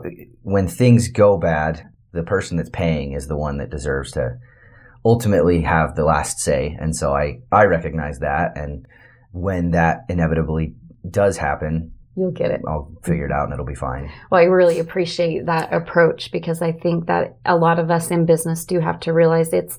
when 0.43 0.67
things 0.67 1.09
go 1.09 1.39
bad, 1.39 1.89
the 2.13 2.23
person 2.23 2.57
that's 2.57 2.71
paying 2.71 3.13
is 3.13 3.29
the 3.29 3.37
one 3.37 3.59
that 3.59 3.71
deserves 3.71 4.13
to 4.13 4.39
ultimately 5.05 5.63
have 5.63 5.95
the 5.95 6.05
last 6.05 6.39
say. 6.39 6.77
And 6.81 6.95
so 6.95 7.13
I, 7.15 7.41
I 7.53 7.65
recognize 7.65 8.19
that. 8.19 8.57
And 8.57 8.87
when 9.33 9.71
that 9.73 10.01
inevitably 10.09 10.75
does 11.09 11.37
happen, 11.37 11.93
You'll 12.19 12.33
get 12.33 12.51
it. 12.51 12.63
I'll 12.67 12.91
figure 13.05 13.27
it 13.27 13.33
out 13.33 13.45
and 13.45 13.53
it'll 13.53 13.65
be 13.65 13.77
fine. 13.77 14.11
Well, 14.31 14.41
I 14.41 14.45
really 14.45 14.81
appreciate 14.81 15.47
that 15.47 15.73
approach 15.73 16.33
because 16.33 16.61
I 16.61 16.73
think 16.73 17.07
that 17.07 17.37
a 17.45 17.57
lot 17.57 17.79
of 17.79 17.93
us 17.93 18.11
in 18.11 18.27
business 18.27 18.65
do 18.65 18.81
have 18.81 18.99
to 19.01 19.13
realize 19.13 19.53
it's 19.53 19.79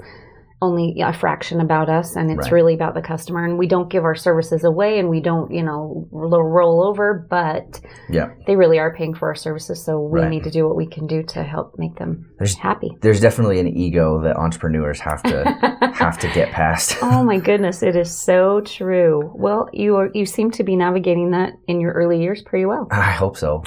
only 0.61 0.95
a 1.01 1.13
fraction 1.13 1.61
about 1.61 1.87
us 1.89 2.15
and 2.17 2.29
it's 2.29 2.43
Right. 2.47 2.51
really 2.51 2.73
about 2.73 2.93
the 2.93 3.01
customer. 3.01 3.45
And 3.45 3.57
we 3.57 3.65
don't 3.67 3.89
give 3.89 4.03
our 4.03 4.15
services 4.15 4.65
away 4.65 4.99
and 4.99 5.07
we 5.09 5.21
don't, 5.21 5.49
you 5.51 5.63
know, 5.63 6.05
roll 6.11 6.83
over, 6.85 7.25
but 7.29 7.79
Yeah. 8.09 8.29
they 8.45 8.57
really 8.57 8.77
are 8.77 8.93
paying 8.93 9.13
for 9.13 9.29
our 9.29 9.35
services. 9.35 9.85
So 9.85 9.99
we 10.01 10.19
Right. 10.19 10.29
need 10.29 10.43
to 10.43 10.49
do 10.51 10.67
what 10.67 10.75
we 10.75 10.85
can 10.85 11.07
do 11.07 11.23
to 11.23 11.43
help 11.43 11.75
make 11.77 11.95
them 11.97 12.25
There's- 12.39 12.55
happy. 12.57 12.89
There's 13.01 13.21
definitely 13.21 13.59
an 13.61 13.67
ego 13.67 14.21
that 14.23 14.35
entrepreneurs 14.35 14.99
have 14.99 15.23
to 15.23 15.45
have 15.93 16.17
to 16.19 16.27
get 16.33 16.49
past. 16.51 16.97
oh 17.01 17.23
my 17.23 17.37
goodness, 17.49 17.81
it 17.81 17.95
is 17.95 18.11
so 18.11 18.59
true. 18.61 19.31
Well, 19.35 19.69
you 19.71 19.95
are, 19.95 20.09
you 20.13 20.25
seem 20.25 20.51
to 20.51 20.63
be 20.63 20.75
navigating 20.75 21.31
that 21.31 21.53
in 21.67 21.79
your 21.79 21.93
early 21.93 22.21
years 22.21 22.41
pretty 22.41 22.65
well. 22.65 22.87
I 22.91 23.11
hope 23.11 23.37
so. 23.37 23.63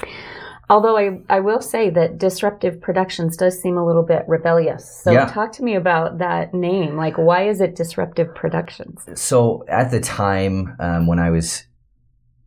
Although 0.69 0.97
I, 0.97 1.19
I 1.29 1.39
will 1.41 1.61
say 1.61 1.89
that 1.89 2.17
Disruptive 2.17 2.79
Productions 2.81 3.35
does 3.35 3.61
seem 3.61 3.77
a 3.77 3.85
little 3.85 4.03
bit 4.03 4.23
rebellious. 4.27 4.89
So 5.03 5.11
Yeah. 5.11 5.25
talk 5.25 5.51
to 5.53 5.63
me 5.63 5.75
about 5.75 6.19
that 6.19 6.53
name. 6.53 6.95
Like, 6.95 7.17
why 7.17 7.47
is 7.47 7.59
it 7.61 7.75
Disruptive 7.75 8.33
Productions? 8.33 9.05
So 9.15 9.65
at 9.67 9.91
the 9.91 9.99
time 9.99 10.75
um, 10.79 11.07
when 11.07 11.19
I 11.19 11.29
was 11.31 11.65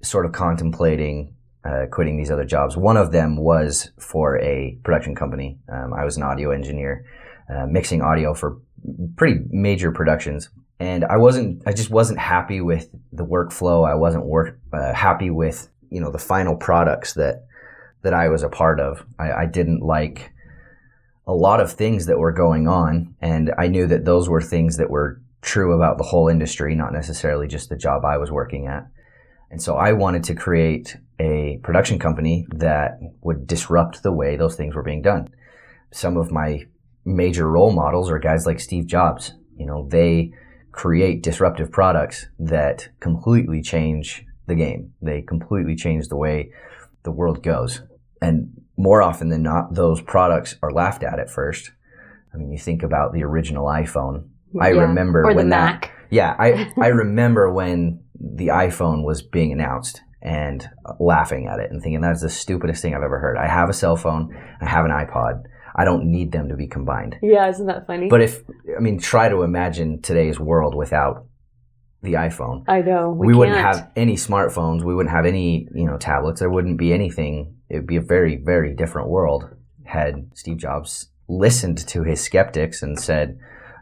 sort 0.03 0.25
of 0.27 0.33
contemplating 0.33 1.35
uh, 1.65 1.87
quitting 1.91 2.17
these 2.17 2.31
other 2.31 2.45
jobs, 2.45 2.77
one 2.77 2.97
of 2.97 3.11
them 3.11 3.37
was 3.37 3.91
for 3.99 4.39
a 4.41 4.79
production 4.85 5.17
company. 5.17 5.59
Um, 5.69 5.93
I 5.93 6.05
was 6.05 6.17
an 6.17 6.23
audio 6.23 6.53
engineer, 6.53 7.05
uh, 7.53 7.67
mixing 7.67 8.03
audio 8.03 8.35
for 8.35 8.59
pretty 9.17 9.41
major 9.51 9.91
productions, 9.91 10.49
and 10.79 11.05
I 11.05 11.17
wasn't. 11.17 11.63
I 11.67 11.73
just 11.73 11.91
wasn't 11.91 12.21
happy 12.21 12.61
with 12.61 12.89
the 13.13 13.25
workflow. 13.25 13.85
I 13.89 13.97
wasn't 13.97 14.27
work 14.27 14.61
uh, 14.73 14.93
happy 14.93 15.31
with 15.31 15.69
you 15.91 16.01
know 16.01 16.13
the 16.13 16.19
final 16.19 16.55
products 16.55 17.15
that 17.15 17.47
that 18.07 18.15
I 18.15 18.29
was 18.29 18.45
a 18.45 18.49
part 18.49 18.79
of. 18.79 19.05
I, 19.19 19.33
I 19.33 19.47
didn't 19.47 19.83
like 19.83 20.33
a 21.27 21.35
lot 21.35 21.59
of 21.59 21.73
things 21.73 22.07
that 22.07 22.21
were 22.21 22.31
going 22.31 22.69
on, 22.69 23.17
and 23.21 23.53
I 23.59 23.67
knew 23.67 23.89
that 23.89 24.05
those 24.05 24.29
were 24.29 24.41
things 24.41 24.77
that 24.77 24.91
were 24.91 25.21
true 25.43 25.73
about 25.73 25.99
the 25.99 26.05
whole 26.05 26.29
industry, 26.29 26.77
not 26.77 26.93
necessarily 26.93 27.49
just 27.49 27.69
the 27.69 27.77
job 27.77 28.05
I 28.05 28.19
was 28.19 28.31
working 28.31 28.69
at. 28.69 28.87
And 29.51 29.61
so 29.61 29.75
I 29.75 29.91
wanted 29.91 30.23
to 30.23 30.37
create 30.37 30.97
a 31.19 31.59
production 31.65 31.99
company 31.99 32.47
that 32.51 33.01
would 33.23 33.45
disrupt 33.45 34.05
the 34.05 34.13
way 34.13 34.37
those 34.37 34.55
things 34.55 34.77
were 34.77 34.85
being 34.85 35.03
done. 35.03 35.27
Some 35.91 36.17
of 36.17 36.31
my 36.31 36.61
major 37.05 37.51
role 37.51 37.73
models 37.73 38.09
are 38.09 38.21
guys 38.21 38.47
like 38.47 38.61
Steve 38.61 38.87
Jobs. 38.87 39.33
You 39.57 39.67
know, 39.67 39.89
they 39.91 40.31
create 40.71 41.25
disruptive 41.25 41.73
products 41.73 42.27
that 42.39 42.89
completely 43.01 43.63
change 43.63 44.25
the 44.47 44.55
game. 44.55 44.93
They 45.03 45.23
completely 45.23 45.75
change 45.75 46.07
the 46.07 46.17
way 46.17 46.53
the 47.07 47.13
world 47.13 47.43
goes. 47.43 47.83
And 48.21 48.61
more 48.77 49.03
often 49.03 49.29
than 49.29 49.43
not, 49.43 49.75
those 49.75 50.01
products 50.01 50.57
are 50.63 50.73
laughed 50.73 51.03
at 51.03 51.19
at 51.19 51.31
first. 51.31 51.73
I 52.33 52.37
mean, 52.37 52.51
you 52.53 52.59
think 52.59 52.83
about 52.83 53.13
the 53.13 53.23
original 53.25 53.67
iPhone. 53.67 54.29
I 54.61 54.71
Yeah. 54.73 54.81
remember 54.83 55.25
or 55.25 55.33
the 55.33 55.37
when 55.37 55.49
that 55.51 55.73
Mac. 55.83 55.93
yeah, 56.11 56.35
I, 56.39 56.71
I 56.81 56.89
remember 56.89 57.51
when 57.53 58.01
the 58.19 58.49
iPhone 58.49 59.05
was 59.05 59.23
being 59.23 59.53
announced 59.53 60.03
and 60.23 60.69
uh, 60.87 60.95
laughing 60.99 61.47
at 61.47 61.61
it 61.61 61.71
and 61.71 61.83
thinking 61.83 62.01
that's 62.01 62.23
the 62.23 62.29
stupidest 62.31 62.83
thing 62.83 62.95
I've 62.95 63.03
ever 63.03 63.19
heard. 63.19 63.37
I 63.37 63.47
have 63.49 63.69
a 63.69 63.73
cell 63.75 63.97
phone, 63.97 64.35
I 64.61 64.67
have 64.67 64.85
an 64.85 64.91
iPod. 64.91 65.43
I 65.79 65.85
don't 65.85 66.07
need 66.11 66.33
them 66.33 66.49
to 66.49 66.57
be 66.57 66.67
combined. 66.67 67.17
Yeah, 67.23 67.49
isn't 67.51 67.67
that 67.67 67.87
funny? 67.87 68.09
But 68.09 68.23
if 68.23 68.43
I 68.77 68.81
mean 68.81 68.99
try 68.99 69.29
to 69.29 69.43
imagine 69.43 70.01
today's 70.01 70.41
world 70.41 70.75
without 70.75 71.27
the 72.03 72.15
iPhone. 72.15 72.65
I 72.69 72.83
know 72.83 73.11
We, 73.11 73.35
wouldn't 73.35 73.59
have 73.59 73.91
any 73.97 74.17
smartphones, 74.17 74.83
we 74.83 74.95
wouldn't 74.95 75.15
have 75.15 75.27
any, 75.27 75.69
you 75.75 75.87
know, 75.87 75.97
tablets. 75.97 76.41
There 76.41 76.51
wouldn't 76.51 76.79
be 76.79 76.93
anything. 76.93 77.57
It 77.69 77.77
would 77.77 77.87
be 77.87 77.97
a 77.97 78.01
very 78.03 78.37
very 78.37 78.75
different 78.75 79.09
world 79.09 79.49
had 79.85 80.31
Steve 80.35 80.59
Jobs 80.59 81.09
listened 81.29 81.79
to 81.89 82.03
his 82.03 82.21
skeptics 82.21 82.83
and 82.83 82.99
said, 82.99 83.39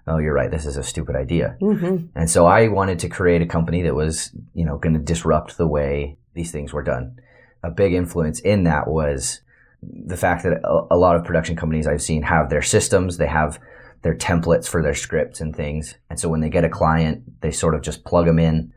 "Oh, 0.06 0.18
you're 0.18 0.34
right. 0.34 0.50
This 0.50 0.66
is 0.66 0.76
a 0.76 0.82
stupid 0.82 1.16
idea." 1.16 1.56
Mhm. 1.60 2.08
And 2.14 2.30
so 2.30 2.46
I 2.46 2.68
wanted 2.68 2.98
to 3.00 3.08
create 3.08 3.42
a 3.42 3.46
company 3.46 3.82
that 3.82 3.94
was, 3.94 4.34
you 4.54 4.64
know, 4.64 4.78
going 4.78 4.94
to 4.94 5.00
disrupt 5.00 5.58
the 5.58 5.66
way 5.66 6.16
these 6.34 6.52
things 6.52 6.72
were 6.72 6.82
done. 6.82 7.18
A 7.62 7.70
big 7.70 7.92
influence 7.92 8.40
in 8.40 8.64
that 8.64 8.88
was 8.88 9.40
the 9.82 10.16
fact 10.16 10.44
that 10.44 10.60
a, 10.64 10.94
a 10.94 10.96
lot 10.96 11.16
of 11.16 11.24
production 11.24 11.56
companies 11.56 11.86
I've 11.86 12.02
seen 12.02 12.22
have 12.22 12.48
their 12.48 12.62
systems, 12.62 13.16
they 13.18 13.26
have 13.26 13.58
their 14.04 14.14
templates 14.14 14.68
for 14.68 14.82
their 14.82 14.94
scripts 14.94 15.40
and 15.40 15.56
things. 15.56 15.96
And 16.10 16.20
so 16.20 16.28
when 16.28 16.42
they 16.42 16.50
get 16.50 16.62
a 16.62 16.68
client, 16.68 17.40
they 17.40 17.50
sort 17.50 17.74
of 17.74 17.80
just 17.80 18.04
plug 18.04 18.26
them 18.26 18.38
in, 18.38 18.72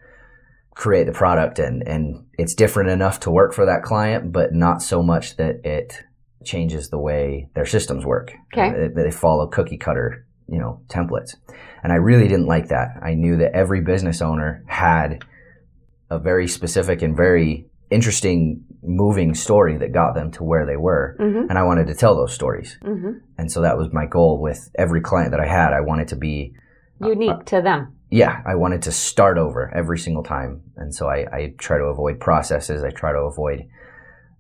create 0.74 1.06
the 1.06 1.12
product 1.12 1.60
and 1.60 1.86
and 1.86 2.26
it's 2.38 2.56
different 2.56 2.90
enough 2.90 3.20
to 3.20 3.30
work 3.30 3.54
for 3.54 3.66
that 3.66 3.84
client, 3.84 4.32
but 4.32 4.54
not 4.54 4.82
so 4.82 5.04
much 5.04 5.36
that 5.36 5.66
it 5.66 6.02
changes 6.46 6.90
the 6.90 6.98
way 6.98 7.50
their 7.56 7.66
systems 7.66 8.06
work. 8.06 8.34
Okay. 8.54 8.86
Uh, 8.86 8.90
they 8.96 9.12
follow 9.12 9.48
cookie 9.48 9.78
cutter, 9.78 10.26
you 10.48 10.60
know, 10.60 10.82
templates. 10.88 11.36
And 11.84 11.92
I 11.92 11.98
really 11.98 12.30
didn't 12.30 12.48
like 12.48 12.70
that. 12.70 12.96
I 13.04 13.14
knew 13.14 13.38
that 13.38 13.52
every 13.54 13.82
business 13.82 14.22
owner 14.22 14.64
had 14.66 15.26
a 16.10 16.20
very 16.20 16.48
specific 16.48 17.02
and 17.02 17.18
very 17.18 17.66
interesting 17.90 18.64
moving 18.88 19.34
story 19.36 19.78
that 19.78 19.92
got 19.92 20.16
them 20.16 20.32
to 20.32 20.44
where 20.44 20.66
they 20.66 20.78
were. 20.78 21.16
Mhm. 21.20 21.50
And 21.50 21.58
I 21.60 21.64
wanted 21.64 21.88
to 21.88 21.94
tell 21.94 22.16
those 22.16 22.34
stories. 22.34 22.80
Mhm. 22.84 23.20
And 23.38 23.52
so 23.52 23.62
that 23.62 23.78
was 23.78 23.92
my 23.92 24.06
goal 24.06 24.42
with 24.42 24.70
every 24.76 25.02
client 25.02 25.32
that 25.32 25.40
I 25.40 25.46
had. 25.48 25.74
I 25.74 25.82
wanted 25.82 26.08
to 26.10 26.16
be 26.16 26.56
Unique 27.00 27.46
to 27.46 27.62
them. 27.62 27.94
yeah, 28.10 28.42
I 28.46 28.56
wanted 28.56 28.82
to 28.84 28.92
start 28.92 29.38
over 29.38 29.70
every 29.76 30.00
single 30.00 30.24
time. 30.24 30.62
And 30.78 30.96
so 30.96 31.08
I, 31.10 31.28
I 31.32 31.54
try 31.58 31.78
to 31.78 31.84
avoid 31.86 32.20
processes. 32.20 32.84
I 32.84 32.90
try 32.90 33.12
to 33.12 33.20
avoid 33.20 33.66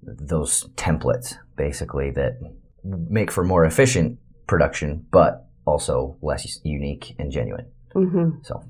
those 0.04 0.68
templates, 0.75 1.36
basically, 1.58 2.12
that 2.12 2.39
make 2.84 3.30
for 3.32 3.44
more 3.44 3.66
efficient 3.66 4.18
production, 4.48 5.06
but 5.12 5.48
also 5.66 6.16
less 6.22 6.60
unique 6.63 7.16
and 7.20 7.32
genuine. 7.32 7.66
hmm 7.94 8.30
So, 8.44 8.62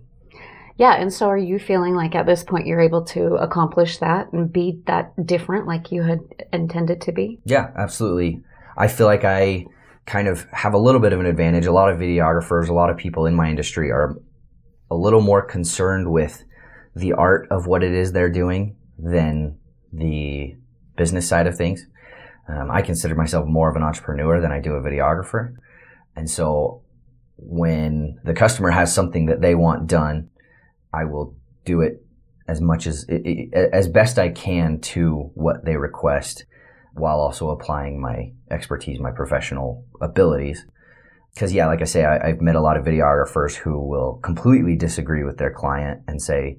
Yeah, 0.77 0.93
and 0.93 1.11
so 1.11 1.27
are 1.27 1.37
you 1.37 1.57
feeling 1.57 1.95
like 1.95 2.13
at 2.13 2.27
this 2.27 2.43
point 2.43 2.67
you're 2.67 2.81
able 2.81 3.03
to 3.05 3.35
accomplish 3.35 3.97
that 3.97 4.31
and 4.31 4.51
be 4.51 4.81
that 4.85 5.13
different 5.25 5.65
like 5.65 5.91
you 5.91 6.03
had 6.03 6.19
intended 6.53 7.01
to 7.01 7.11
be? 7.11 7.39
yeah, 7.45 7.71
absolutely. 7.75 8.41
I 8.77 8.87
feel 8.87 9.07
like 9.07 9.25
I 9.25 9.65
kind 10.05 10.27
of 10.27 10.45
have 10.51 10.73
a 10.73 10.77
little 10.77 11.01
bit 11.01 11.13
of 11.13 11.19
an 11.19 11.25
advantage. 11.25 11.65
A 11.65 11.71
lot 11.71 11.91
of 11.91 11.99
videographers, 11.99 12.69
a 12.69 12.73
lot 12.73 12.91
of 12.91 12.97
people 12.97 13.25
in 13.25 13.35
my 13.35 13.49
industry 13.49 13.89
are 13.91 14.15
a 14.89 14.95
little 14.95 15.21
more 15.21 15.41
concerned 15.41 16.11
with 16.11 16.43
the 16.95 17.13
art 17.13 17.47
of 17.51 17.67
what 17.67 17.83
it 17.83 17.91
is 17.91 18.11
they're 18.11 18.31
doing 18.31 18.75
than 18.97 19.57
the 19.91 20.55
business 20.95 21.27
side 21.27 21.47
of 21.47 21.55
things. 21.55 21.85
Um, 22.47 22.71
I 22.71 22.81
consider 22.81 23.15
myself 23.15 23.45
more 23.47 23.69
of 23.69 23.75
an 23.75 23.83
entrepreneur 23.83 24.39
than 24.39 24.51
I 24.51 24.59
do 24.59 24.73
a 24.73 24.81
videographer. 24.81 25.55
And 26.15 26.29
so 26.29 26.83
when 27.35 28.19
the 28.23 28.33
customer 28.33 28.71
has 28.71 28.93
something 28.93 29.25
that 29.25 29.41
they 29.41 29.55
want 29.55 29.87
done, 29.87 30.29
I 30.97 31.05
will 31.05 31.35
do 31.65 31.81
it 31.81 32.03
as 32.47 32.61
much 32.61 32.87
as 32.87 33.05
as 33.73 33.87
best 33.87 34.17
I 34.17 34.29
can 34.29 34.79
to 34.79 35.31
what 35.33 35.65
they 35.65 35.75
request 35.75 36.45
while 36.93 37.19
also 37.19 37.49
applying 37.49 38.01
my 38.01 38.31
expertise, 38.49 38.99
my 38.99 39.11
professional 39.11 39.85
abilities. 40.01 40.65
Because 41.33 41.53
yeah, 41.53 41.67
like 41.67 41.81
I 41.81 41.85
say, 41.85 42.03
I, 42.03 42.29
I've 42.29 42.41
met 42.41 42.55
a 42.55 42.61
lot 42.61 42.77
of 42.77 42.85
videographers 42.85 43.53
who 43.55 43.79
will 43.79 44.19
completely 44.23 44.75
disagree 44.75 45.23
with 45.23 45.37
their 45.37 45.51
client 45.51 46.01
and 46.07 46.21
say, 46.21 46.57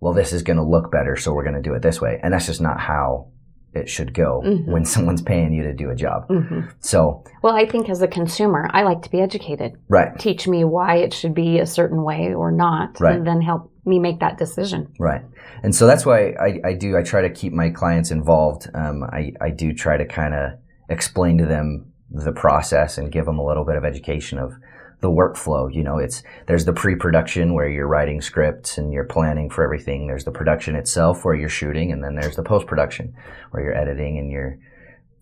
"Well, 0.00 0.12
this 0.12 0.32
is 0.32 0.42
going 0.42 0.58
to 0.58 0.62
look 0.62 0.90
better, 0.90 1.16
so 1.16 1.32
we're 1.32 1.44
going 1.44 1.62
to 1.62 1.62
do 1.62 1.74
it 1.74 1.82
this 1.82 2.00
way," 2.00 2.20
and 2.22 2.34
that's 2.34 2.46
just 2.46 2.60
not 2.60 2.80
how 2.80 3.28
it 3.76 3.88
should 3.88 4.12
go 4.14 4.42
Mhm. 4.44 4.66
when 4.66 4.84
someone's 4.94 5.22
paying 5.22 5.52
you 5.52 5.62
to 5.64 5.72
do 5.74 5.90
a 5.90 5.94
job. 5.94 6.26
hmm 6.28 6.60
So, 6.80 7.22
Well, 7.42 7.54
I 7.54 7.66
think 7.66 7.88
as 7.88 8.02
a 8.02 8.08
consumer, 8.08 8.68
I 8.72 8.82
like 8.82 9.02
to 9.02 9.10
be 9.10 9.20
educated. 9.20 9.72
right, 9.88 10.18
Teach 10.18 10.48
me 10.48 10.64
why 10.64 10.96
it 10.96 11.12
should 11.14 11.34
be 11.34 11.58
a 11.58 11.66
certain 11.66 12.02
way 12.02 12.34
or 12.34 12.50
not, 12.50 12.98
Right. 13.00 13.14
and 13.16 13.26
then 13.26 13.40
help 13.40 13.70
me 13.84 13.98
make 13.98 14.18
that 14.20 14.36
decision. 14.38 14.88
right, 14.98 15.22
and 15.62 15.74
so 15.74 15.86
that's 15.86 16.04
why 16.04 16.34
I, 16.40 16.60
I 16.64 16.72
do. 16.74 16.96
I 16.96 17.02
try 17.02 17.22
to 17.22 17.30
keep 17.30 17.52
my 17.52 17.70
clients 17.70 18.10
involved. 18.10 18.68
Um, 18.74 19.04
I 19.04 19.32
I 19.40 19.50
do 19.50 19.72
try 19.72 19.96
to 19.96 20.04
kind 20.04 20.34
of 20.34 20.52
explain 20.88 21.38
to 21.38 21.46
them 21.46 21.86
the 22.10 22.32
process 22.32 22.98
and 22.98 23.10
give 23.12 23.26
them 23.26 23.38
a 23.38 23.44
little 23.44 23.64
bit 23.64 23.76
of 23.76 23.84
education 23.84 24.38
of 24.38 24.52
the 25.00 25.10
workflow. 25.10 25.72
You 25.72 25.82
know, 25.82 25.98
it's 25.98 26.22
there's 26.46 26.64
the 26.64 26.72
pre-production 26.72 27.54
where 27.54 27.68
you're 27.68 27.86
writing 27.86 28.20
scripts 28.20 28.78
and 28.78 28.92
you're 28.92 29.04
planning 29.04 29.50
for 29.50 29.62
everything. 29.64 30.06
There's 30.06 30.24
the 30.24 30.32
production 30.32 30.76
itself 30.76 31.24
where 31.24 31.34
you're 31.34 31.48
shooting, 31.48 31.92
and 31.92 32.02
then 32.02 32.14
there's 32.14 32.36
the 32.36 32.42
post-production 32.42 33.14
where 33.50 33.62
you're 33.62 33.76
editing 33.76 34.18
and 34.18 34.30
you're 34.30 34.58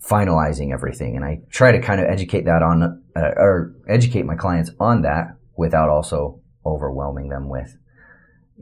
finalizing 0.02 0.72
everything. 0.72 1.16
And 1.16 1.24
I 1.24 1.40
try 1.50 1.72
to 1.72 1.80
kind 1.80 2.00
of 2.00 2.06
educate 2.06 2.44
that 2.44 2.62
on 2.62 3.02
uh, 3.16 3.20
or 3.36 3.74
educate 3.88 4.24
my 4.26 4.36
clients 4.36 4.70
on 4.78 5.02
that 5.02 5.36
without 5.56 5.88
also 5.88 6.40
overwhelming 6.66 7.28
them 7.28 7.48
with 7.48 7.76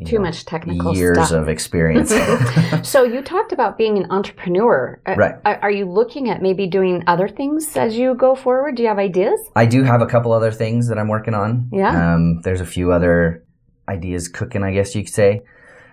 Too 0.06 0.16
know, 0.16 0.22
much 0.22 0.46
technical 0.46 0.96
years 0.96 1.18
stuff. 1.18 1.32
of 1.32 1.48
experience. 1.48 2.10
so 2.82 3.04
you 3.04 3.20
talked 3.22 3.52
about 3.52 3.76
being 3.76 3.98
an 3.98 4.10
entrepreneur. 4.10 5.00
Uh, 5.06 5.14
Right. 5.16 5.34
Are, 5.44 5.58
are 5.62 5.70
you 5.70 5.84
looking 5.84 6.30
at 6.30 6.40
maybe 6.40 6.66
doing 6.66 7.04
other 7.06 7.28
things 7.28 7.76
as 7.76 7.96
you 7.96 8.14
go 8.14 8.34
forward? 8.34 8.76
Do 8.76 8.82
you 8.82 8.88
have 8.88 8.98
ideas? 8.98 9.38
I 9.54 9.66
do 9.66 9.82
have 9.84 10.00
a 10.00 10.06
couple 10.06 10.32
other 10.32 10.50
things 10.50 10.88
that 10.88 10.98
I'm 10.98 11.08
working 11.08 11.34
on. 11.34 11.68
Yeah. 11.72 12.14
Um, 12.14 12.40
there's 12.42 12.60
a 12.62 12.66
few 12.66 12.90
other 12.92 13.44
ideas 13.88 14.28
cooking, 14.28 14.62
I 14.62 14.72
guess 14.72 14.94
you 14.94 15.04
could 15.04 15.12
say. 15.12 15.42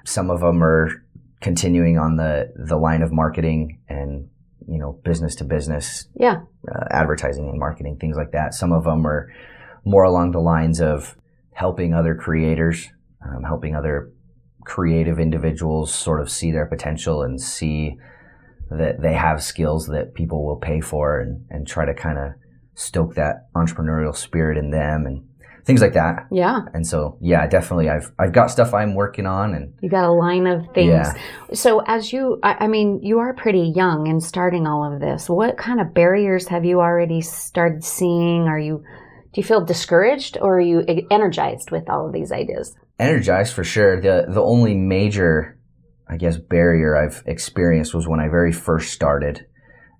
Some 0.05 0.29
of 0.29 0.39
them 0.39 0.63
are 0.63 0.89
continuing 1.41 1.97
on 1.97 2.15
the, 2.15 2.51
the 2.55 2.77
line 2.77 3.01
of 3.01 3.11
marketing 3.11 3.79
and, 3.89 4.29
you 4.67 4.77
know, 4.79 4.93
business 5.03 5.35
to 5.35 5.43
business, 5.43 6.07
Yeah. 6.15 6.41
uh, 6.73 6.85
advertising 6.91 7.49
and 7.49 7.59
marketing, 7.59 7.97
things 7.97 8.15
like 8.15 8.31
that. 8.31 8.53
Some 8.53 8.71
of 8.71 8.85
them 8.85 9.05
are 9.05 9.29
more 9.83 10.03
along 10.03 10.31
the 10.31 10.39
lines 10.39 10.79
of 10.81 11.15
helping 11.53 11.93
other 11.93 12.15
creators, 12.15 12.89
um, 13.23 13.43
helping 13.43 13.75
other 13.75 14.11
creative 14.65 15.19
individuals 15.19 15.93
sort 15.93 16.21
of 16.21 16.29
see 16.29 16.51
their 16.51 16.65
potential 16.65 17.21
and 17.21 17.41
see 17.41 17.95
that 18.69 19.01
they 19.01 19.13
have 19.13 19.41
skills 19.43 19.88
that 19.88 20.13
people 20.13 20.45
will 20.45 20.57
pay 20.57 20.79
for 20.79 21.19
and, 21.19 21.45
and 21.49 21.67
try 21.67 21.85
to 21.85 21.93
kind 21.93 22.17
of 22.17 22.31
stoke 22.75 23.15
that 23.15 23.47
entrepreneurial 23.55 24.15
spirit 24.15 24.57
in 24.57 24.69
them 24.69 25.05
and 25.05 25.23
things 25.65 25.81
like 25.81 25.93
that. 25.93 26.27
Yeah. 26.31 26.61
And 26.73 26.85
so, 26.85 27.17
yeah, 27.21 27.45
definitely 27.47 27.89
I've, 27.89 28.11
I've 28.19 28.33
got 28.33 28.47
stuff 28.47 28.73
I'm 28.73 28.95
working 28.95 29.25
on 29.25 29.53
and 29.53 29.73
You 29.81 29.89
got 29.89 30.05
a 30.05 30.11
line 30.11 30.47
of 30.47 30.65
things. 30.73 30.89
Yeah. 30.89 31.13
So 31.53 31.81
as 31.85 32.13
you, 32.13 32.39
I, 32.43 32.57
I 32.61 32.67
mean, 32.67 33.01
you 33.03 33.19
are 33.19 33.33
pretty 33.33 33.73
young 33.75 34.07
in 34.07 34.19
starting 34.19 34.65
all 34.67 34.91
of 34.91 34.99
this. 34.99 35.29
What 35.29 35.57
kind 35.57 35.81
of 35.81 35.93
barriers 35.93 36.47
have 36.47 36.63
you 36.63 36.79
already 36.79 37.21
started 37.21 37.83
seeing? 37.83 38.43
Are 38.43 38.59
you, 38.59 38.83
do 39.33 39.41
you 39.41 39.43
feel 39.43 39.63
discouraged 39.63 40.38
or 40.39 40.57
are 40.57 40.61
you 40.61 40.83
energized 41.11 41.71
with 41.71 41.89
all 41.89 42.07
of 42.07 42.13
these 42.13 42.31
ideas? 42.31 42.75
Energized 42.99 43.53
for 43.53 43.63
sure. 43.63 44.01
The 44.01 44.25
the 44.27 44.41
only 44.41 44.75
major, 44.75 45.57
I 46.07 46.17
guess, 46.17 46.37
barrier 46.37 46.95
I've 46.95 47.23
experienced 47.25 47.93
was 47.93 48.07
when 48.07 48.19
I 48.19 48.27
very 48.27 48.51
first 48.51 48.93
started, 48.93 49.45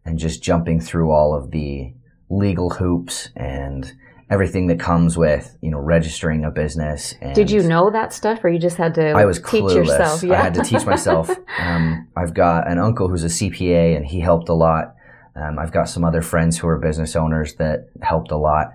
and 0.06 0.20
just 0.20 0.44
jumping 0.44 0.80
through 0.80 1.12
all 1.12 1.36
of 1.36 1.52
the 1.52 1.94
legal 2.30 2.70
hoops 2.70 3.30
and 3.36 3.92
everything 4.30 4.68
that 4.68 4.80
comes 4.80 5.18
with 5.18 5.58
you 5.62 5.72
know 5.72 5.80
registering 5.80 6.46
a 6.46 6.52
business. 6.52 7.16
And 7.22 7.34
Did 7.34 7.50
you 7.50 7.64
know 7.64 7.90
that 7.90 8.14
stuff 8.14 8.44
or 8.44 8.50
you 8.50 8.60
just 8.60 8.78
had 8.78 8.94
to 8.96 9.10
I 9.12 9.26
was 9.26 9.40
teach 9.40 9.64
clueless. 9.64 9.76
yourself? 9.76 10.24
I 10.24 10.36
had 10.36 10.54
to 10.54 10.64
teach 10.64 10.86
myself. 10.86 11.30
Um, 11.60 12.08
I've 12.16 12.34
got 12.34 12.70
an 12.72 12.80
uncle 12.80 13.10
who's 13.10 13.24
a 13.24 13.28
CPA, 13.28 13.96
and 13.98 14.06
he 14.06 14.22
helped 14.22 14.48
a 14.48 14.54
lot. 14.54 14.96
Um, 15.36 15.60
I've 15.60 15.74
got 15.74 15.90
some 15.90 16.06
other 16.06 16.22
friends 16.22 16.58
who 16.58 16.68
are 16.68 16.80
business 16.80 17.16
owners 17.18 17.56
that 17.56 17.90
helped 18.02 18.32
a 18.32 18.38
lot, 18.38 18.70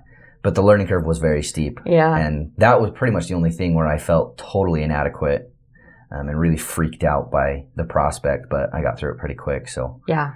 but 0.44 0.54
the 0.54 0.62
learning 0.62 0.86
curve 0.86 1.04
was 1.04 1.18
very 1.18 1.42
steep 1.42 1.80
yeah. 1.86 2.16
and 2.16 2.52
that 2.58 2.80
was 2.80 2.92
pretty 2.94 3.12
much 3.12 3.26
the 3.26 3.34
only 3.34 3.50
thing 3.50 3.74
where 3.74 3.88
I 3.88 3.98
felt 3.98 4.38
totally 4.38 4.82
inadequate 4.84 5.50
um, 6.12 6.28
and 6.28 6.38
really 6.38 6.58
freaked 6.58 7.02
out 7.02 7.32
by 7.32 7.64
the 7.74 7.82
prospect, 7.82 8.48
but 8.48 8.72
I 8.72 8.82
got 8.82 8.98
through 8.98 9.14
it 9.14 9.18
pretty 9.18 9.34
quick. 9.34 9.68
So 9.68 10.00
Yeah. 10.06 10.34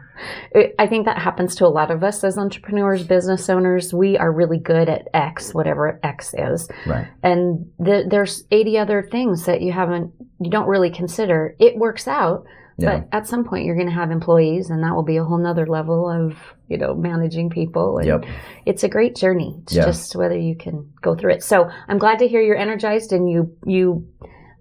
It- 0.53 0.75
I 0.79 0.88
think 0.88 1.05
that 1.05 1.19
happens 1.19 1.55
to 1.57 1.67
a 1.67 1.69
lot 1.69 1.93
of 1.93 2.03
us 2.03 2.25
as 2.25 2.37
entrepreneurs, 2.37 3.05
business 3.05 3.49
owners. 3.49 3.95
We 3.95 4.19
are 4.19 4.33
really 4.33 4.59
good 4.59 4.88
at 4.88 5.07
X, 5.15 5.55
whatever 5.55 6.00
X 6.03 6.35
is. 6.37 6.69
right, 6.87 7.07
And 7.23 7.67
th- 7.85 8.07
there's 8.09 8.45
80 8.50 8.79
other 8.79 9.03
things 9.03 9.45
that 9.47 9.61
you 9.61 9.71
haven't, 9.73 10.11
you 10.41 10.50
don't 10.50 10.67
really 10.67 10.91
consider. 10.91 11.55
It 11.61 11.77
works 11.77 12.09
out, 12.09 12.45
yeah, 12.79 13.01
but 13.01 13.09
at 13.17 13.27
some 13.27 13.45
point 13.45 13.65
you're 13.65 13.75
going 13.75 13.89
to 13.89 13.95
have 13.95 14.11
employees 14.11 14.71
and 14.71 14.83
that 14.85 14.95
will 14.95 15.03
be 15.05 15.17
a 15.17 15.25
whole 15.25 15.39
nother 15.39 15.67
level 15.67 16.09
of, 16.09 16.37
you 16.69 16.79
know, 16.79 16.95
managing 16.95 17.51
people. 17.51 17.99
And 17.99 18.07
yep, 18.07 18.25
it's 18.67 18.85
a 18.85 18.89
great 18.89 19.17
journey. 19.17 19.59
It's 19.65 19.75
Yeah. 19.75 19.85
just 19.85 20.15
whether 20.17 20.37
you 20.39 20.57
can 20.57 20.89
go 21.03 21.15
through 21.17 21.33
it. 21.33 21.43
So 21.43 21.69
I'm 21.89 21.99
glad 21.99 22.19
to 22.21 22.29
hear 22.29 22.41
you're 22.41 22.57
energized 22.57 23.13
and 23.13 23.29
you, 23.29 23.55
you 23.67 24.07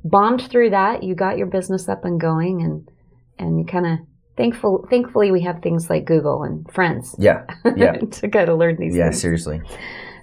bombed 0.03 0.41
through 0.49 0.71
that. 0.71 1.03
You 1.03 1.13
got 1.15 1.37
your 1.37 1.47
business 1.47 1.87
up 1.87 2.05
and 2.05 2.19
going 2.19 2.61
and, 2.63 2.89
and 3.37 3.59
you 3.59 3.65
kind 3.65 3.85
of 3.85 3.99
thankful, 4.35 4.87
thankfully 4.89 5.31
we 5.31 5.41
have 5.43 5.61
things 5.61 5.89
like 5.89 6.05
Google 6.05 6.43
and 6.43 6.69
friends 6.71 7.15
yeah, 7.19 7.43
yeah, 7.75 7.93
to 7.93 8.29
kind 8.29 8.49
of 8.49 8.57
learn 8.57 8.77
these 8.79 8.95
yeah. 8.95 9.05
things. 9.05 9.21
Seriously, 9.21 9.61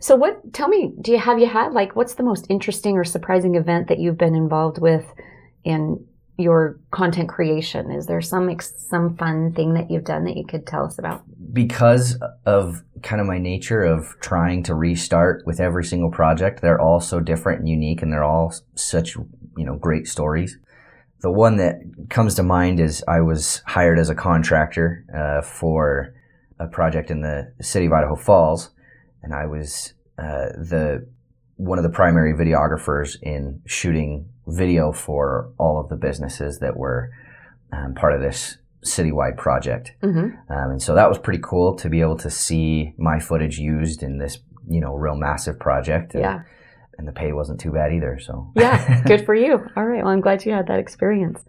So 0.01 0.17
what, 0.17 0.53
tell 0.53 0.69
me, 0.69 0.93
do 1.01 1.13
you, 1.13 1.19
have 1.19 1.39
you 1.39 1.47
had 1.47 1.73
like, 1.73 1.95
what's 1.97 2.15
the 2.15 2.23
most 2.25 2.47
interesting 2.51 2.97
or 2.97 3.05
surprising 3.05 3.55
event 3.55 3.89
that 3.89 3.99
you've 3.99 4.19
been 4.19 4.35
involved 4.35 4.79
with 4.81 5.05
in 5.65 6.05
your 6.37 6.79
content 6.91 7.29
creation? 7.29 7.91
Is 7.91 8.07
there 8.07 8.21
some, 8.21 8.55
some 8.61 9.17
fun 9.17 9.53
thing 9.53 9.75
that 9.75 9.91
you've 9.91 10.05
done 10.05 10.25
that 10.25 10.37
you 10.37 10.45
could 10.45 10.67
tell 10.67 10.85
us 10.85 10.99
about? 10.99 11.23
because 11.55 12.21
of 12.45 12.83
kind 13.03 13.21
of 13.21 13.26
my 13.26 13.38
nature 13.38 13.83
of 13.83 14.17
trying 14.21 14.62
to 14.64 14.75
restart 14.75 15.45
with 15.47 15.61
every 15.61 15.85
single 15.85 16.11
project, 16.11 16.61
they're 16.61 16.81
all 16.81 17.00
so 17.00 17.21
different 17.21 17.61
and 17.61 17.69
unique, 17.69 18.03
and 18.03 18.12
they're 18.12 18.25
all 18.25 18.53
such 18.75 19.17
you 19.57 19.64
know 19.64 19.76
great 19.76 20.07
stories. 20.07 20.59
The 21.21 21.31
one 21.31 21.57
that 21.57 21.81
comes 22.11 22.35
to 22.35 22.43
mind 22.43 22.81
is 22.81 23.03
I 23.09 23.21
was 23.21 23.62
hired 23.67 23.99
as 23.99 24.11
a 24.11 24.14
contractor 24.14 25.07
uh, 25.17 25.43
for 25.43 26.12
a 26.59 26.67
project 26.67 27.11
in 27.11 27.23
the 27.23 27.53
city 27.62 27.87
of 27.87 27.93
Idaho 27.93 28.17
Falls, 28.17 28.71
and 29.23 29.33
I 29.33 29.47
was 29.47 29.95
uh, 30.19 30.50
the 30.59 31.07
one 31.57 31.79
of 31.79 31.85
the 31.85 31.91
primary 31.91 32.35
videographers 32.35 33.17
in 33.23 33.62
shooting 33.64 34.29
video 34.47 34.93
for 34.93 35.51
all 35.59 35.81
of 35.81 35.89
the 35.89 35.97
businesses 35.97 36.59
that 36.59 36.77
were 36.77 37.11
um, 37.73 37.95
part 37.95 38.13
of 38.13 38.21
this 38.21 38.59
citywide 38.85 39.37
project. 39.37 39.93
Mm-hmm. 40.03 40.53
Um, 40.53 40.71
and 40.73 40.83
so 40.83 40.95
that 40.95 41.09
was 41.09 41.19
pretty 41.19 41.41
cool 41.43 41.75
to 41.77 41.89
be 41.89 42.01
able 42.01 42.19
to 42.19 42.31
see 42.31 42.95
my 42.99 43.19
footage 43.19 43.59
used 43.59 44.03
in 44.03 44.19
this, 44.19 44.39
you 44.69 44.81
know, 44.81 44.95
real 44.95 45.17
massive 45.17 45.59
project. 45.59 46.15
And, 46.15 46.23
Yeah. 46.23 46.43
and 46.99 47.09
the 47.09 47.13
pay 47.13 47.33
wasn't 47.33 47.61
too 47.61 47.73
bad 47.73 47.93
either. 47.93 48.19
So 48.19 48.53
Yeah. 48.55 49.03
Good 49.07 49.25
for 49.25 49.35
you. 49.35 49.67
All 49.77 49.87
right. 49.87 50.05
Well, 50.05 50.13
I'm 50.13 50.21
glad 50.21 50.45
you 50.45 50.53
had 50.53 50.67
that 50.67 50.79
experience. 50.79 51.43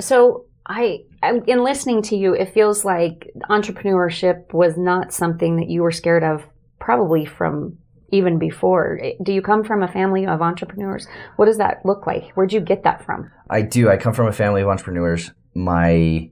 So 0.00 0.44
I, 0.66 1.04
in 1.46 1.64
listening 1.64 2.02
to 2.02 2.16
you, 2.16 2.34
it 2.34 2.52
feels 2.52 2.84
like 2.84 3.30
entrepreneurship 3.48 4.52
was 4.52 4.76
not 4.76 5.12
something 5.14 5.56
that 5.56 5.68
you 5.70 5.82
were 5.82 5.90
scared 5.90 6.22
of 6.22 6.44
probably 6.78 7.24
from 7.24 7.78
even 8.10 8.38
before. 8.38 9.00
Do 9.22 9.32
you 9.32 9.42
come 9.42 9.64
from 9.64 9.82
a 9.82 9.88
family 9.88 10.26
of 10.26 10.40
entrepreneurs? 10.40 11.06
What 11.36 11.46
does 11.46 11.58
that 11.58 11.84
look 11.84 12.06
like? 12.06 12.30
Where'd 12.32 12.52
you 12.52 12.60
get 12.60 12.84
that 12.84 13.04
from? 13.04 13.30
I 13.50 13.62
do. 13.62 13.90
I 13.90 13.96
come 13.96 14.14
from 14.14 14.28
a 14.28 14.32
family 14.32 14.62
of 14.62 14.68
entrepreneurs. 14.68 15.30
My 15.54 16.30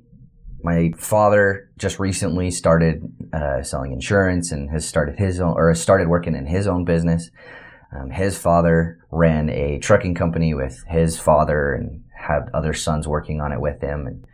my 0.62 0.90
father 0.98 1.70
just 1.78 2.00
recently 2.00 2.50
started 2.50 3.02
uh, 3.32 3.62
selling 3.62 3.92
insurance 3.92 4.50
and 4.50 4.70
has 4.70 4.86
started 4.86 5.16
his 5.16 5.40
own 5.40 5.54
or 5.56 5.72
started 5.74 6.08
working 6.08 6.34
in 6.34 6.46
his 6.46 6.66
own 6.66 6.84
business. 6.84 7.30
Um, 7.96 8.10
his 8.10 8.36
father 8.36 8.98
ran 9.12 9.48
a 9.48 9.78
trucking 9.78 10.14
company 10.14 10.54
with 10.54 10.82
his 10.88 11.18
father 11.18 11.72
and 11.72 12.02
had 12.16 12.48
other 12.52 12.72
sons 12.72 13.06
working 13.06 13.40
on 13.40 13.52
it 13.52 13.60
with 13.60 13.80
him. 13.80 14.06
And 14.06 14.24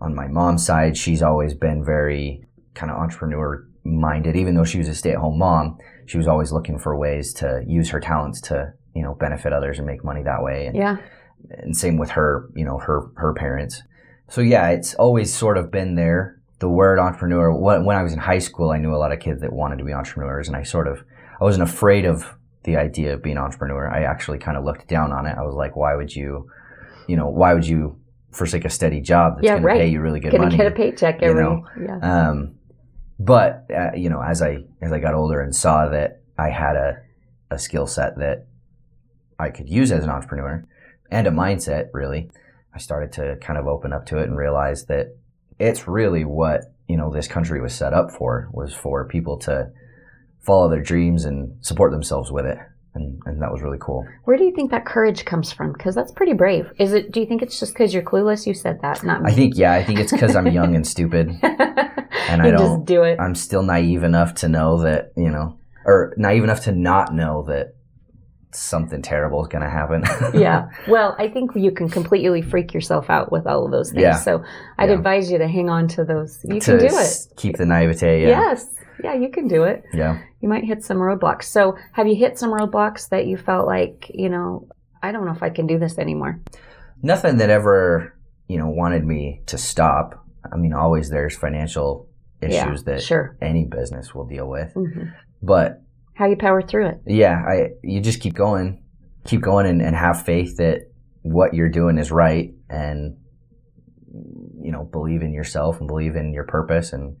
on 0.00 0.14
my 0.14 0.28
mom's 0.28 0.64
side, 0.64 0.96
she's 0.96 1.22
always 1.22 1.54
been 1.54 1.84
very 1.84 2.44
kind 2.74 2.92
of 2.92 2.98
entrepreneur 2.98 3.66
minded. 3.84 4.36
Even 4.36 4.54
though 4.54 4.64
she 4.64 4.78
was 4.78 4.88
a 4.88 4.94
stay 4.94 5.10
at 5.10 5.18
home 5.18 5.38
mom, 5.38 5.78
she 6.06 6.18
was 6.18 6.28
always 6.28 6.52
looking 6.52 6.78
for 6.78 6.96
ways 6.98 7.32
to 7.34 7.62
use 7.66 7.90
her 7.90 8.00
talents 8.00 8.40
to 8.42 8.72
you 8.94 9.02
know 9.02 9.14
benefit 9.14 9.52
others 9.52 9.78
and 9.78 9.86
make 9.86 10.04
money 10.04 10.22
that 10.22 10.42
way. 10.42 10.66
And 10.66 10.76
Yeah. 10.76 10.96
and 11.50 11.76
same 11.76 11.96
with 11.98 12.10
her, 12.10 12.48
you 12.54 12.64
know, 12.64 12.78
her 12.78 13.10
her 13.16 13.32
parents. 13.34 13.82
So 14.28 14.40
yeah, 14.40 14.68
it's 14.68 14.94
always 14.94 15.32
sort 15.34 15.56
of 15.58 15.70
been 15.70 15.94
there. 15.94 16.38
The 16.60 16.68
word 16.68 16.98
entrepreneur. 16.98 17.52
When 17.52 17.84
when 17.84 17.96
I 17.96 18.02
was 18.02 18.12
in 18.12 18.18
high 18.20 18.38
school, 18.38 18.70
I 18.70 18.78
knew 18.78 18.94
a 18.94 18.96
lot 18.96 19.12
of 19.12 19.18
kids 19.18 19.40
that 19.40 19.52
wanted 19.52 19.78
to 19.78 19.84
be 19.84 19.92
entrepreneurs, 19.92 20.46
and 20.48 20.56
I 20.56 20.62
sort 20.62 20.86
of 20.86 21.02
I 21.40 21.44
wasn't 21.44 21.68
afraid 21.68 22.04
of 22.04 22.24
the 22.64 22.76
idea 22.76 23.14
of 23.14 23.22
being 23.22 23.36
an 23.36 23.42
entrepreneur. 23.42 23.90
I 23.90 24.04
actually 24.04 24.38
kind 24.38 24.56
of 24.56 24.64
looked 24.64 24.86
down 24.86 25.10
on 25.12 25.26
it. 25.26 25.36
I 25.36 25.42
was 25.42 25.54
like, 25.56 25.74
why 25.74 25.96
would 25.96 26.14
you, 26.14 26.48
you 27.08 27.16
know, 27.16 27.28
why 27.28 27.52
would 27.54 27.66
you 27.66 27.96
forsake 28.30 28.64
a 28.64 28.70
steady 28.70 29.00
job 29.00 29.34
that's 29.34 29.46
Yeah, 29.46 29.54
going 29.54 29.64
right. 29.64 29.74
to 29.74 29.80
pay 29.80 29.88
you 29.88 30.00
really 30.00 30.20
good 30.20 30.30
Gonna 30.30 30.44
money? 30.44 30.56
get 30.56 30.68
a 30.68 30.70
paycheck 30.70 31.20
you 31.20 31.28
every. 31.28 31.42
know, 31.42 31.64
yeah. 31.84 31.98
Um, 32.28 32.54
but 33.18 33.66
uh, 33.74 33.94
you 33.94 34.08
know, 34.08 34.22
as 34.22 34.42
I 34.42 34.64
as 34.80 34.92
I 34.92 34.98
got 34.98 35.14
older 35.14 35.40
and 35.40 35.54
saw 35.54 35.88
that 35.88 36.22
I 36.38 36.50
had 36.50 36.76
a 36.76 36.98
a 37.50 37.58
skill 37.58 37.86
set 37.86 38.18
that 38.18 38.46
I 39.38 39.50
could 39.50 39.68
use 39.68 39.92
as 39.92 40.04
an 40.04 40.10
entrepreneur 40.10 40.64
and 41.10 41.26
a 41.26 41.30
mindset, 41.30 41.88
really, 41.92 42.30
I 42.74 42.78
started 42.78 43.12
to 43.12 43.36
kind 43.40 43.58
of 43.58 43.66
open 43.66 43.92
up 43.92 44.06
to 44.06 44.18
it 44.18 44.28
and 44.28 44.36
realize 44.36 44.86
that 44.86 45.16
it's 45.58 45.86
really 45.86 46.24
what 46.24 46.62
you 46.88 46.96
know 46.96 47.12
this 47.12 47.28
country 47.28 47.60
was 47.60 47.74
set 47.74 47.92
up 47.92 48.10
for 48.10 48.48
was 48.52 48.74
for 48.74 49.06
people 49.06 49.38
to 49.38 49.70
follow 50.40 50.68
their 50.68 50.82
dreams 50.82 51.24
and 51.24 51.64
support 51.64 51.92
themselves 51.92 52.32
with 52.32 52.46
it, 52.46 52.58
and 52.94 53.20
and 53.26 53.40
that 53.42 53.52
was 53.52 53.62
really 53.62 53.78
cool. 53.80 54.06
Where 54.24 54.36
do 54.36 54.44
you 54.44 54.54
think 54.54 54.70
that 54.70 54.86
courage 54.86 55.24
comes 55.24 55.52
from? 55.52 55.72
Because 55.72 55.94
that's 55.94 56.12
pretty 56.12 56.32
brave. 56.32 56.72
Is 56.78 56.92
it? 56.92 57.12
Do 57.12 57.20
you 57.20 57.26
think 57.26 57.42
it's 57.42 57.60
just 57.60 57.74
because 57.74 57.92
you're 57.92 58.02
clueless? 58.02 58.46
You 58.46 58.54
said 58.54 58.80
that, 58.82 59.04
not 59.04 59.22
me. 59.22 59.30
I 59.30 59.34
think 59.34 59.56
yeah, 59.56 59.74
I 59.74 59.84
think 59.84 60.00
it's 60.00 60.12
because 60.12 60.34
I'm 60.34 60.48
young 60.48 60.74
and 60.74 60.86
stupid. 60.86 61.30
and 62.28 62.42
I 62.42 62.50
don't- 62.50 62.84
do 62.84 63.02
it. 63.02 63.18
I'm 63.20 63.34
still 63.34 63.62
naive 63.62 64.02
enough 64.02 64.34
to 64.36 64.48
know 64.48 64.82
that, 64.82 65.12
you 65.16 65.30
know, 65.30 65.58
or 65.84 66.14
naive 66.16 66.44
enough 66.44 66.60
to 66.64 66.72
not 66.72 67.14
know 67.14 67.42
that 67.48 67.74
something 68.54 69.00
terrible 69.00 69.40
is 69.42 69.48
going 69.48 69.62
to 69.64 69.70
happen. 69.70 70.04
yeah. 70.38 70.68
Well, 70.86 71.16
I 71.18 71.28
think 71.28 71.52
you 71.54 71.70
can 71.72 71.88
completely 71.88 72.42
freak 72.42 72.74
yourself 72.74 73.08
out 73.08 73.32
with 73.32 73.46
all 73.46 73.64
of 73.64 73.70
those 73.72 73.90
things. 73.90 74.02
Yeah. 74.02 74.16
So 74.16 74.42
I'd 74.78 74.90
Yeah. 74.90 74.96
advise 74.96 75.30
you 75.30 75.38
to 75.38 75.48
hang 75.48 75.70
on 75.70 75.88
to 75.88 76.04
those. 76.04 76.38
You 76.44 76.60
to 76.60 76.78
can 76.78 76.88
do 76.88 76.96
it. 76.96 77.16
keep 77.36 77.56
the 77.56 77.64
naivete. 77.64 78.22
Yeah. 78.22 78.28
Yes. 78.28 78.66
Yeah, 79.02 79.14
you 79.14 79.30
can 79.30 79.48
do 79.48 79.64
it. 79.64 79.82
Yeah. 79.94 80.18
You 80.40 80.48
might 80.50 80.64
hit 80.64 80.84
some 80.84 80.98
roadblocks. 80.98 81.44
So 81.44 81.76
have 81.92 82.06
you 82.06 82.14
hit 82.14 82.38
some 82.38 82.50
roadblocks 82.50 83.08
that 83.08 83.26
you 83.26 83.36
felt 83.38 83.66
like, 83.66 84.10
you 84.12 84.28
know, 84.28 84.68
I 85.02 85.12
don't 85.12 85.24
know 85.24 85.32
if 85.32 85.42
I 85.42 85.48
can 85.50 85.66
do 85.66 85.78
this 85.78 85.98
anymore? 85.98 86.40
Nothing 87.02 87.38
that 87.38 87.48
ever, 87.48 88.14
you 88.48 88.58
know, 88.58 88.68
wanted 88.68 89.04
me 89.04 89.42
to 89.46 89.56
stop. 89.56 90.24
I 90.52 90.56
mean, 90.56 90.74
always 90.74 91.08
there's 91.08 91.36
financial 91.36 92.06
issues 92.42 92.82
yeah, 92.86 92.94
that 92.94 93.02
Sure. 93.02 93.36
any 93.40 93.64
business 93.64 94.14
will 94.14 94.26
deal 94.26 94.48
with. 94.48 94.72
hmm 94.74 95.04
But 95.42 95.82
How 96.14 96.26
you 96.26 96.36
power 96.36 96.62
through 96.62 96.88
it. 96.88 97.00
yeah, 97.06 97.42
I 97.46 97.68
you 97.82 98.00
just 98.00 98.20
keep 98.20 98.34
going, 98.34 98.82
keep 99.24 99.40
going 99.40 99.66
and, 99.66 99.80
and 99.82 99.94
have 99.96 100.24
faith 100.24 100.56
that 100.58 100.88
what 101.22 101.54
you're 101.54 101.68
doing 101.68 101.98
is 101.98 102.10
right 102.10 102.52
and 102.68 103.16
you 104.62 104.70
know, 104.70 104.84
believe 104.84 105.22
in 105.22 105.32
yourself 105.32 105.78
and 105.80 105.88
believe 105.88 106.16
in 106.16 106.32
your 106.32 106.44
purpose 106.44 106.92
and 106.92 107.16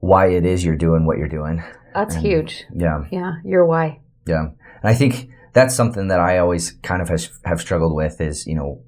why 0.00 0.26
it 0.28 0.44
is 0.44 0.64
you're 0.64 0.76
doing 0.76 1.06
what 1.06 1.18
you're 1.18 1.28
doing. 1.28 1.62
That's 1.94 2.14
And- 2.16 2.24
huge. 2.24 2.64
Yeah. 2.74 3.04
Yeah. 3.10 3.34
Your 3.44 3.64
why. 3.66 4.00
Yeah. 4.26 4.42
And 4.48 4.54
I 4.84 4.94
think 4.94 5.28
that's 5.54 5.74
something 5.74 6.08
that 6.08 6.20
I 6.20 6.38
always 6.38 6.72
kind 6.82 7.00
of 7.00 7.08
has, 7.08 7.30
have 7.44 7.60
struggled 7.60 7.94
with 7.94 8.20
is, 8.20 8.46
you 8.46 8.54
know, 8.54 8.82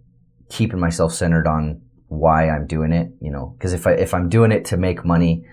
keeping 0.51 0.79
myself 0.79 1.13
centered 1.15 1.47
on 1.47 1.81
why 2.09 2.49
I'm 2.49 2.67
doing 2.67 2.93
it, 2.93 3.11
you 3.21 3.31
know, 3.33 3.55
because 3.59 3.73
if 3.73 3.87
I, 3.87 3.93
if 3.93 4.13
I'm 4.15 4.29
doing 4.29 4.53
it 4.53 4.67
to 4.67 4.77
make 4.77 5.05
money, 5.05 5.45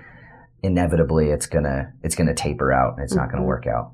inevitably 0.63 1.30
it's 1.30 1.45
gonna, 1.45 1.91
it's 2.02 2.15
gonna 2.15 2.34
taper 2.34 2.71
out 2.73 2.95
and 2.95 3.04
it's 3.04 3.13
not 3.15 3.30
gonna 3.30 3.43
Mhm. 3.43 3.47
work 3.47 3.67
out. 3.67 3.91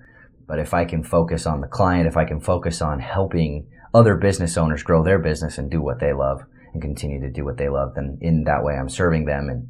But 0.47 0.59
if 0.59 0.73
I 0.73 0.85
can 0.85 1.03
focus 1.03 1.45
on 1.45 1.61
the 1.61 1.67
client, 1.67 2.07
if 2.07 2.15
I 2.17 2.25
can 2.25 2.39
focus 2.39 2.81
on 2.81 2.99
helping 2.99 3.67
other 3.93 4.15
business 4.15 4.57
owners 4.57 4.83
grow 4.83 5.03
their 5.03 5.19
business 5.19 5.57
and 5.57 5.69
do 5.69 5.81
what 5.81 5.99
they 5.99 6.13
love 6.13 6.41
and 6.73 6.81
continue 6.81 7.19
to 7.21 7.29
do 7.29 7.43
what 7.43 7.57
they 7.57 7.69
love, 7.69 7.95
then 7.95 8.17
in 8.21 8.43
that 8.45 8.63
way 8.63 8.75
I'm 8.75 8.89
serving 8.89 9.25
them 9.25 9.49
and 9.49 9.67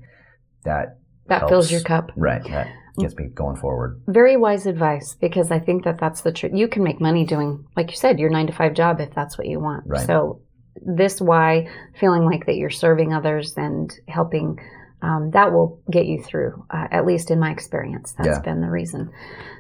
that, 0.66 0.98
That 1.28 1.40
Helps. 1.40 1.50
fills 1.52 1.72
your 1.72 1.82
cup. 1.82 2.12
right, 2.18 2.44
that 2.50 2.68
gets 2.98 3.16
me 3.16 3.28
going 3.34 3.56
forward. 3.56 4.02
Very 4.08 4.36
wise 4.36 4.66
advice 4.66 5.16
because 5.16 5.52
I 5.52 5.60
think 5.60 5.86
that 5.86 6.00
that's 6.00 6.22
the 6.22 6.34
truth. 6.34 6.52
You 6.54 6.68
can 6.68 6.84
make 6.84 7.00
money 7.00 7.26
doing, 7.26 7.64
like 7.78 7.92
you 7.92 7.96
said, 7.96 8.20
your 8.20 8.30
nine 8.30 8.48
to 8.48 8.54
five 8.54 8.74
job 8.74 9.00
if 9.00 9.14
that's 9.14 9.38
what 9.38 9.48
you 9.48 9.60
want. 9.60 9.84
Right. 9.88 10.06
So, 10.06 10.42
this 10.82 11.20
why 11.22 11.68
feeling 12.00 12.24
like 12.26 12.46
that 12.46 12.56
you're 12.56 12.70
serving 12.70 13.14
others 13.14 13.54
and 13.58 13.94
helping, 14.08 14.58
um, 15.02 15.32
that 15.32 15.52
will 15.54 15.80
get 15.90 16.06
you 16.06 16.22
through. 16.22 16.66
Uh, 16.70 16.88
at 16.92 17.06
least 17.06 17.32
in 17.32 17.40
my 17.40 17.52
experience, 17.52 18.14
that's 18.18 18.28
Yeah. 18.28 18.40
been 18.42 18.62
the 18.62 18.70
reason. 18.70 19.10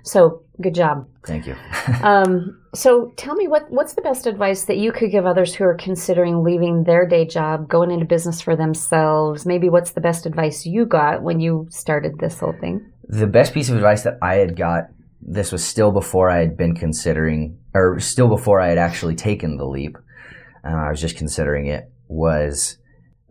So, 0.04 0.42
good 0.62 0.76
job. 0.76 1.08
Thank 1.26 1.48
you. 1.48 1.56
Um, 2.04 2.62
so, 2.76 3.12
tell 3.18 3.36
me 3.36 3.48
what 3.48 3.66
what's 3.72 3.94
the 3.94 4.02
best 4.02 4.28
advice 4.28 4.66
that 4.66 4.78
you 4.78 4.92
could 4.92 5.12
give 5.12 5.26
others 5.26 5.56
who 5.56 5.64
are 5.64 5.76
considering 5.76 6.44
leaving 6.44 6.84
their 6.84 7.08
day 7.08 7.26
job, 7.26 7.68
going 7.68 7.90
into 7.92 8.06
business 8.06 8.42
for 8.42 8.56
themselves? 8.56 9.46
Maybe 9.46 9.70
what's 9.70 9.92
the 9.92 10.02
best 10.02 10.26
advice 10.26 10.66
you 10.66 10.86
got 10.86 11.24
when 11.24 11.40
you 11.40 11.68
started 11.70 12.20
this 12.20 12.40
whole 12.40 12.54
thing? 12.60 12.86
the 13.12 13.26
best 13.26 13.56
piece 13.56 13.70
of 13.70 13.76
advice 13.76 14.04
that 14.04 14.20
I 14.22 14.36
had 14.36 14.56
got, 14.56 14.84
this 15.20 15.52
was 15.52 15.64
still 15.64 15.92
before 15.92 16.30
I 16.30 16.38
had 16.42 16.56
been 16.56 16.76
considering, 16.76 17.58
or 17.74 18.00
still 18.00 18.28
before 18.28 18.62
I 18.62 18.68
had 18.68 18.78
actually 18.78 19.16
taken 19.16 19.58
the 19.58 19.66
leap. 19.66 19.98
Uh, 20.64 20.68
I 20.88 20.90
was 20.92 21.02
just 21.02 21.18
considering 21.18 21.66
it. 21.66 21.92
was 22.08 22.78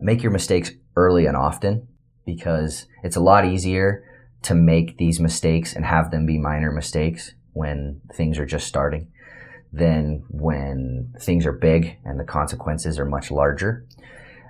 make 0.01 0.21
your 0.23 0.31
mistakes 0.33 0.71
early 0.95 1.25
and 1.27 1.35
often 1.37 1.87
because 2.35 2.85
it's 3.03 3.15
a 3.15 3.21
lot 3.21 3.45
easier 3.45 4.03
to 4.43 4.53
make 4.53 4.97
these 4.97 5.19
mistakes 5.19 5.73
and 5.73 5.85
have 5.85 6.11
them 6.11 6.25
be 6.25 6.37
minor 6.37 6.71
mistakes 6.71 7.33
when 7.53 8.01
things 8.13 8.37
are 8.39 8.45
just 8.45 8.67
starting 8.67 9.11
than 9.73 10.23
when 10.29 11.13
things 11.19 11.45
are 11.45 11.51
big 11.51 11.97
and 12.05 12.19
the 12.19 12.23
consequences 12.23 12.97
are 12.99 13.05
much 13.05 13.31
larger. 13.31 13.85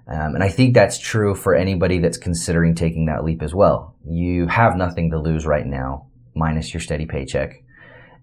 Um, 0.08 0.36
and 0.36 0.44
I 0.44 0.50
think 0.50 0.74
that's 0.74 0.98
true 0.98 1.36
for 1.36 1.56
anybody 1.56 2.00
that's 2.00 2.18
considering 2.18 2.76
taking 2.76 3.06
that 3.06 3.24
leap 3.24 3.42
as 3.42 3.54
well. 3.54 3.96
You 4.06 4.48
have 4.48 4.76
nothing 4.76 5.12
to 5.12 5.20
lose 5.20 5.46
right 5.46 5.66
now, 5.66 6.08
minus 6.36 6.74
your 6.74 6.82
steady 6.82 7.06
paycheck. 7.06 7.64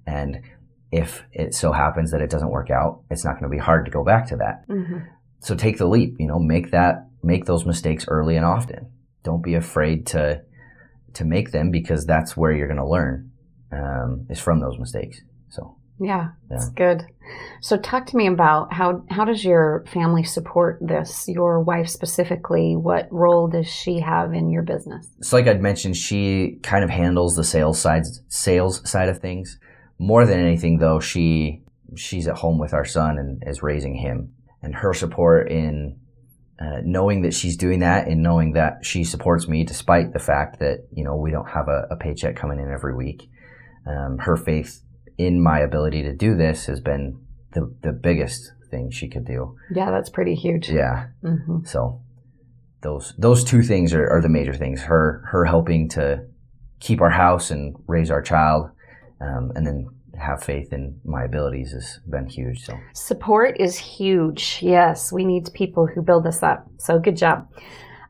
And 0.06 0.42
if 0.90 1.24
it 1.32 1.54
so 1.54 1.72
happens 1.72 2.10
that 2.10 2.22
it 2.22 2.30
doesn't 2.30 2.50
work 2.50 2.70
out, 2.70 3.02
it's 3.10 3.24
not 3.24 3.32
going 3.38 3.50
to 3.50 3.56
be 3.56 3.62
hard 3.62 3.84
to 3.84 3.90
go 3.90 4.04
back 4.04 4.28
to 4.28 4.36
that. 4.36 4.68
Mm-hmm. 4.68 4.98
So 5.40 5.54
take 5.54 5.78
the 5.78 5.86
leap, 5.86 6.16
you 6.18 6.26
know, 6.26 6.38
make 6.38 6.70
that, 6.70 7.08
make 7.22 7.44
those 7.44 7.64
mistakes 7.64 8.06
early 8.08 8.36
and 8.36 8.44
often. 8.44 8.90
Don't 9.26 9.42
be 9.42 9.54
afraid 9.54 10.06
to, 10.12 10.40
to 11.14 11.24
make 11.24 11.50
them 11.50 11.72
because 11.72 12.06
that's 12.06 12.36
where 12.36 12.52
you're 12.52 12.68
going 12.68 12.78
to 12.78 12.88
learn, 12.88 13.32
um, 13.72 14.26
is 14.30 14.38
from 14.38 14.60
those 14.60 14.78
mistakes. 14.78 15.20
So. 15.48 15.76
Yeah, 15.98 16.28
that's 16.48 16.68
good. 16.70 17.02
So 17.60 17.78
talk 17.78 18.06
to 18.06 18.16
me 18.16 18.26
about 18.26 18.72
how 18.72 19.02
how 19.10 19.24
does 19.24 19.44
your 19.44 19.84
family 19.92 20.24
support 20.24 20.78
this? 20.80 21.26
Your 21.26 21.62
wife 21.62 21.88
specifically, 21.88 22.76
what 22.76 23.08
role 23.10 23.48
does 23.48 23.66
she 23.66 24.00
have 24.00 24.34
in 24.34 24.50
your 24.50 24.62
business? 24.62 25.08
So 25.22 25.36
like 25.36 25.46
I'd 25.46 25.62
mentioned, 25.62 25.96
she 25.96 26.58
kind 26.62 26.84
of 26.84 26.90
handles 26.90 27.34
the 27.34 27.44
sales 27.44 27.80
side 27.80 28.02
sales 28.28 28.88
side 28.88 29.08
of 29.08 29.20
things. 29.20 29.58
More 29.98 30.26
than 30.26 30.38
anything 30.38 30.78
though, 30.78 31.00
she 31.00 31.62
she's 31.96 32.28
at 32.28 32.36
home 32.36 32.58
with 32.58 32.74
our 32.74 32.84
son 32.84 33.18
and 33.18 33.42
is 33.46 33.62
raising 33.62 33.94
him. 33.94 34.34
And 34.62 34.74
her 34.74 34.92
support 34.92 35.50
in 35.50 35.98
uh, 36.60 36.80
knowing 36.84 37.22
that 37.22 37.34
she's 37.34 37.56
doing 37.56 37.80
that 37.80 38.08
and 38.08 38.22
knowing 38.22 38.52
that 38.52 38.84
she 38.84 39.04
supports 39.04 39.46
me 39.46 39.64
despite 39.64 40.12
the 40.12 40.18
fact 40.18 40.58
that, 40.60 40.86
you 40.92 41.04
know, 41.04 41.16
we 41.16 41.30
don't 41.30 41.50
have 41.50 41.68
a, 41.68 41.86
a 41.90 41.96
paycheck 41.96 42.36
coming 42.36 42.58
in 42.58 42.70
every 42.70 42.94
week. 42.94 43.28
Um, 43.86 44.18
her 44.18 44.36
faith 44.36 44.82
in 45.18 45.42
my 45.42 45.60
ability 45.60 46.02
to 46.02 46.12
do 46.12 46.36
this 46.36 46.66
has 46.66 46.80
been 46.80 47.20
the, 47.52 47.74
the 47.82 47.92
biggest 47.92 48.52
thing 48.70 48.90
she 48.90 49.08
could 49.08 49.24
do. 49.24 49.56
Yeah, 49.74 49.90
that's 49.90 50.10
pretty 50.10 50.34
huge. 50.34 50.68
Yeah. 50.68 51.08
Mm-hmm. 51.22 51.64
So 51.64 52.02
those 52.82 53.14
those 53.18 53.44
two 53.44 53.62
things 53.62 53.94
are, 53.94 54.08
are 54.08 54.20
the 54.20 54.28
major 54.28 54.54
things. 54.54 54.82
Her 54.82 55.22
her 55.30 55.44
helping 55.44 55.88
to 55.90 56.24
keep 56.80 57.00
our 57.00 57.10
house 57.10 57.50
and 57.50 57.76
raise 57.86 58.10
our 58.10 58.22
child, 58.22 58.70
um, 59.20 59.52
and 59.54 59.66
then 59.66 59.88
have 60.18 60.42
faith 60.42 60.72
in 60.72 61.00
my 61.04 61.24
abilities 61.24 61.72
has 61.72 62.00
been 62.08 62.26
huge. 62.28 62.64
So 62.64 62.78
support 62.94 63.56
is 63.60 63.76
huge. 63.76 64.60
Yes, 64.62 65.12
we 65.12 65.24
need 65.24 65.48
people 65.54 65.86
who 65.86 66.02
build 66.02 66.26
us 66.26 66.42
up. 66.42 66.66
So 66.78 66.98
good 66.98 67.16
job. 67.16 67.48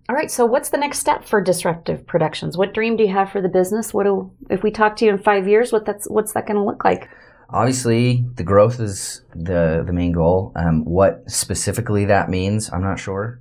All 0.08 0.14
right. 0.14 0.30
So, 0.30 0.46
what's 0.46 0.68
the 0.68 0.78
next 0.78 1.00
step 1.00 1.24
for 1.24 1.40
Disruptive 1.40 2.06
Productions? 2.06 2.56
What 2.56 2.72
dream 2.72 2.96
do 2.96 3.02
you 3.02 3.12
have 3.12 3.32
for 3.32 3.42
the 3.42 3.48
business? 3.48 3.92
What 3.92 4.04
do, 4.04 4.30
if 4.50 4.62
we 4.62 4.70
talk 4.70 4.94
to 4.96 5.04
you 5.04 5.10
in 5.10 5.18
five 5.18 5.48
years? 5.48 5.72
What 5.72 5.84
that's 5.84 6.08
what's 6.08 6.32
that 6.34 6.46
going 6.46 6.56
to 6.56 6.64
look 6.64 6.84
like? 6.84 7.08
Obviously, 7.50 8.24
the 8.34 8.44
growth 8.44 8.78
is 8.78 9.22
the 9.34 9.82
the 9.84 9.92
main 9.92 10.12
goal. 10.12 10.52
Um, 10.54 10.84
what 10.84 11.28
specifically 11.28 12.04
that 12.04 12.30
means, 12.30 12.72
I'm 12.72 12.82
not 12.82 13.00
sure. 13.00 13.40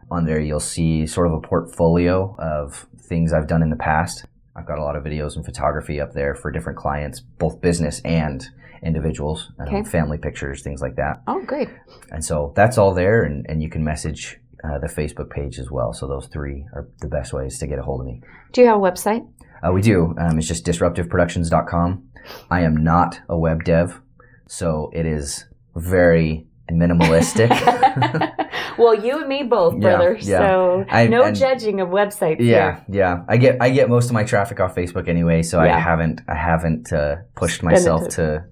On 0.09 0.25
there, 0.25 0.39
you'll 0.39 0.59
see 0.59 1.05
sort 1.05 1.27
of 1.27 1.33
a 1.33 1.39
portfolio 1.39 2.35
of 2.37 2.87
things 2.99 3.33
I've 3.33 3.47
done 3.47 3.61
in 3.61 3.69
the 3.69 3.75
past. 3.75 4.25
I've 4.55 4.67
got 4.67 4.77
a 4.77 4.83
lot 4.83 4.95
of 4.95 5.03
videos 5.03 5.35
and 5.35 5.45
photography 5.45 6.01
up 6.01 6.13
there 6.13 6.35
for 6.35 6.51
different 6.51 6.77
clients, 6.77 7.21
both 7.21 7.61
business 7.61 8.01
and 8.03 8.45
individuals, 8.83 9.51
um, 9.59 9.85
family 9.85 10.17
pictures, 10.17 10.61
things 10.63 10.81
like 10.81 10.95
that. 10.95 11.21
Oh, 11.27 11.41
great. 11.43 11.69
And 12.11 12.23
so 12.23 12.51
that's 12.55 12.77
all 12.77 12.93
there, 12.93 13.23
and, 13.23 13.45
and 13.47 13.61
you 13.63 13.69
can 13.69 13.83
message 13.83 14.37
uh, 14.63 14.79
the 14.79 14.87
Facebook 14.87 15.29
page 15.29 15.59
as 15.59 15.71
well. 15.71 15.93
So 15.93 16.07
those 16.07 16.27
three 16.27 16.65
are 16.73 16.87
the 16.99 17.07
best 17.07 17.33
ways 17.33 17.57
to 17.59 17.67
get 17.67 17.79
a 17.79 17.83
hold 17.83 18.01
of 18.01 18.07
me. 18.07 18.21
Do 18.51 18.61
you 18.61 18.67
have 18.67 18.77
a 18.77 18.81
website? 18.81 19.27
Uh, 19.65 19.71
we 19.71 19.81
do. 19.81 20.15
Um, 20.17 20.37
it's 20.37 20.47
just 20.47 20.65
disruptiveproductions.com. 20.65 22.07
I 22.49 22.61
am 22.61 22.83
not 22.83 23.19
a 23.29 23.37
web 23.37 23.63
dev, 23.63 24.01
so 24.47 24.91
it 24.93 25.05
is 25.05 25.45
very 25.75 26.47
minimalistic. 26.71 27.49
well, 28.77 28.95
you 28.95 29.19
and 29.19 29.27
me 29.27 29.43
both, 29.43 29.79
brother. 29.79 30.17
Yeah, 30.19 30.29
yeah. 30.29 30.47
So 30.47 30.85
I, 30.89 31.07
no 31.07 31.31
judging 31.31 31.81
of 31.81 31.89
websites. 31.89 32.37
Yeah, 32.39 32.75
here. 32.75 32.85
yeah. 32.89 33.23
I 33.27 33.37
get 33.37 33.57
I 33.61 33.69
get 33.69 33.89
most 33.89 34.07
of 34.07 34.13
my 34.13 34.23
traffic 34.23 34.59
off 34.59 34.75
Facebook 34.75 35.07
anyway, 35.07 35.41
so 35.41 35.63
yeah. 35.63 35.75
I 35.75 35.79
haven't 35.79 36.21
I 36.27 36.35
haven't 36.35 36.91
uh, 36.91 37.17
pushed 37.35 37.57
Spend 37.57 37.71
myself 37.71 38.07
to 38.15 38.45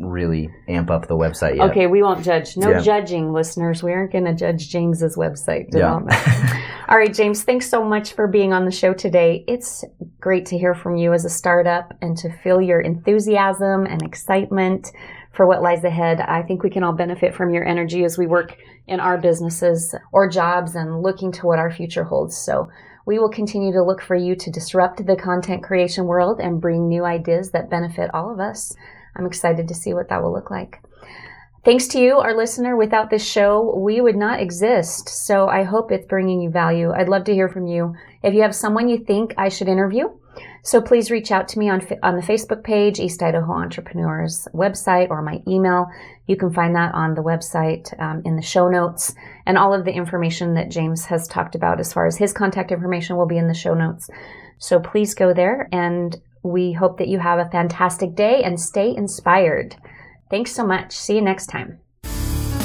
really 0.00 0.50
amp 0.68 0.90
up 0.90 1.08
the 1.08 1.16
website 1.16 1.56
yet. 1.56 1.70
Okay, 1.70 1.86
we 1.86 2.02
won't 2.02 2.24
judge. 2.24 2.56
No 2.56 2.80
judging, 2.80 3.32
listeners. 3.32 3.82
We 3.82 3.92
aren't 3.92 4.12
going 4.12 4.24
to 4.24 4.34
judge 4.34 4.68
James's 4.68 5.16
website 5.16 5.70
development. 5.70 6.18
All 6.88 6.96
right, 6.96 7.12
James, 7.12 7.42
thanks 7.42 7.68
so 7.68 7.84
much 7.84 8.12
for 8.12 8.28
being 8.28 8.52
on 8.52 8.64
the 8.64 8.70
show 8.70 8.94
today. 8.94 9.44
It's 9.48 9.84
great 10.20 10.46
to 10.46 10.58
hear 10.58 10.74
from 10.74 10.96
you 10.96 11.12
as 11.12 11.24
a 11.24 11.28
startup 11.28 11.92
and 12.00 12.16
to 12.18 12.30
feel 12.42 12.60
your 12.60 12.80
enthusiasm 12.80 13.86
and 13.86 14.02
excitement 14.02 14.88
for 15.36 15.46
what 15.46 15.62
lies 15.62 15.84
ahead. 15.84 16.20
I 16.20 16.42
think 16.42 16.62
we 16.62 16.70
can 16.70 16.82
all 16.82 16.94
benefit 16.94 17.34
from 17.34 17.52
your 17.52 17.64
energy 17.64 18.04
as 18.04 18.16
we 18.16 18.26
work 18.26 18.56
in 18.86 19.00
our 19.00 19.18
businesses 19.18 19.94
or 20.12 20.28
jobs 20.28 20.74
and 20.74 21.02
looking 21.02 21.30
to 21.32 21.46
what 21.46 21.58
our 21.58 21.70
future 21.70 22.04
holds. 22.04 22.36
So 22.36 22.68
we 23.06 23.18
will 23.18 23.28
continue 23.28 23.72
to 23.72 23.84
look 23.84 24.00
for 24.02 24.16
you 24.16 24.34
to 24.34 24.50
disrupt 24.50 25.06
the 25.06 25.14
content 25.14 25.62
creation 25.62 26.06
world 26.06 26.40
and 26.40 26.60
bring 26.60 26.88
new 26.88 27.04
ideas 27.04 27.50
that 27.50 27.70
benefit 27.70 28.10
all 28.14 28.32
of 28.32 28.40
us. 28.40 28.74
I'm 29.14 29.26
excited 29.26 29.68
to 29.68 29.74
see 29.74 29.94
what 29.94 30.08
that 30.08 30.22
will 30.22 30.32
look 30.32 30.50
like. 30.50 30.80
Thanks 31.64 31.88
to 31.88 32.00
you, 32.00 32.18
our 32.18 32.36
listener. 32.36 32.76
Without 32.76 33.10
this 33.10 33.26
show, 33.26 33.76
we 33.76 34.00
would 34.00 34.16
not 34.16 34.40
exist. 34.40 35.08
So 35.08 35.48
I 35.48 35.64
hope 35.64 35.90
it's 35.90 36.06
bringing 36.06 36.40
you 36.40 36.48
value. 36.48 36.92
I'd 36.92 37.08
love 37.08 37.24
to 37.24 37.34
hear 37.34 37.48
from 37.48 37.66
you. 37.66 37.94
If 38.22 38.34
you 38.34 38.42
have 38.42 38.54
someone 38.54 38.88
you 38.88 38.98
think 38.98 39.34
I 39.36 39.48
should 39.48 39.68
interview, 39.68 40.08
so 40.62 40.80
please 40.80 41.10
reach 41.10 41.30
out 41.30 41.48
to 41.48 41.58
me 41.58 41.68
on, 41.68 41.86
on 42.02 42.16
the 42.16 42.22
Facebook 42.22 42.64
page, 42.64 42.98
East 42.98 43.22
Idaho 43.22 43.52
Entrepreneurs 43.52 44.48
website, 44.52 45.10
or 45.10 45.22
my 45.22 45.42
email. 45.46 45.86
You 46.26 46.36
can 46.36 46.52
find 46.52 46.74
that 46.74 46.94
on 46.94 47.14
the 47.14 47.22
website 47.22 47.98
um, 48.00 48.22
in 48.24 48.36
the 48.36 48.42
show 48.42 48.68
notes. 48.68 49.14
And 49.46 49.56
all 49.56 49.72
of 49.72 49.84
the 49.84 49.92
information 49.92 50.54
that 50.54 50.70
James 50.70 51.04
has 51.06 51.28
talked 51.28 51.54
about 51.54 51.78
as 51.78 51.92
far 51.92 52.06
as 52.06 52.16
his 52.16 52.32
contact 52.32 52.72
information 52.72 53.16
will 53.16 53.26
be 53.26 53.38
in 53.38 53.48
the 53.48 53.54
show 53.54 53.74
notes. 53.74 54.10
So 54.58 54.80
please 54.80 55.14
go 55.14 55.32
there. 55.32 55.68
And 55.72 56.20
we 56.42 56.72
hope 56.72 56.98
that 56.98 57.08
you 57.08 57.18
have 57.18 57.38
a 57.38 57.50
fantastic 57.50 58.14
day 58.14 58.42
and 58.42 58.60
stay 58.60 58.94
inspired. 58.94 59.76
Thanks 60.30 60.52
so 60.52 60.66
much. 60.66 60.92
See 60.92 61.14
you 61.14 61.22
next 61.22 61.46
time. 61.46 61.85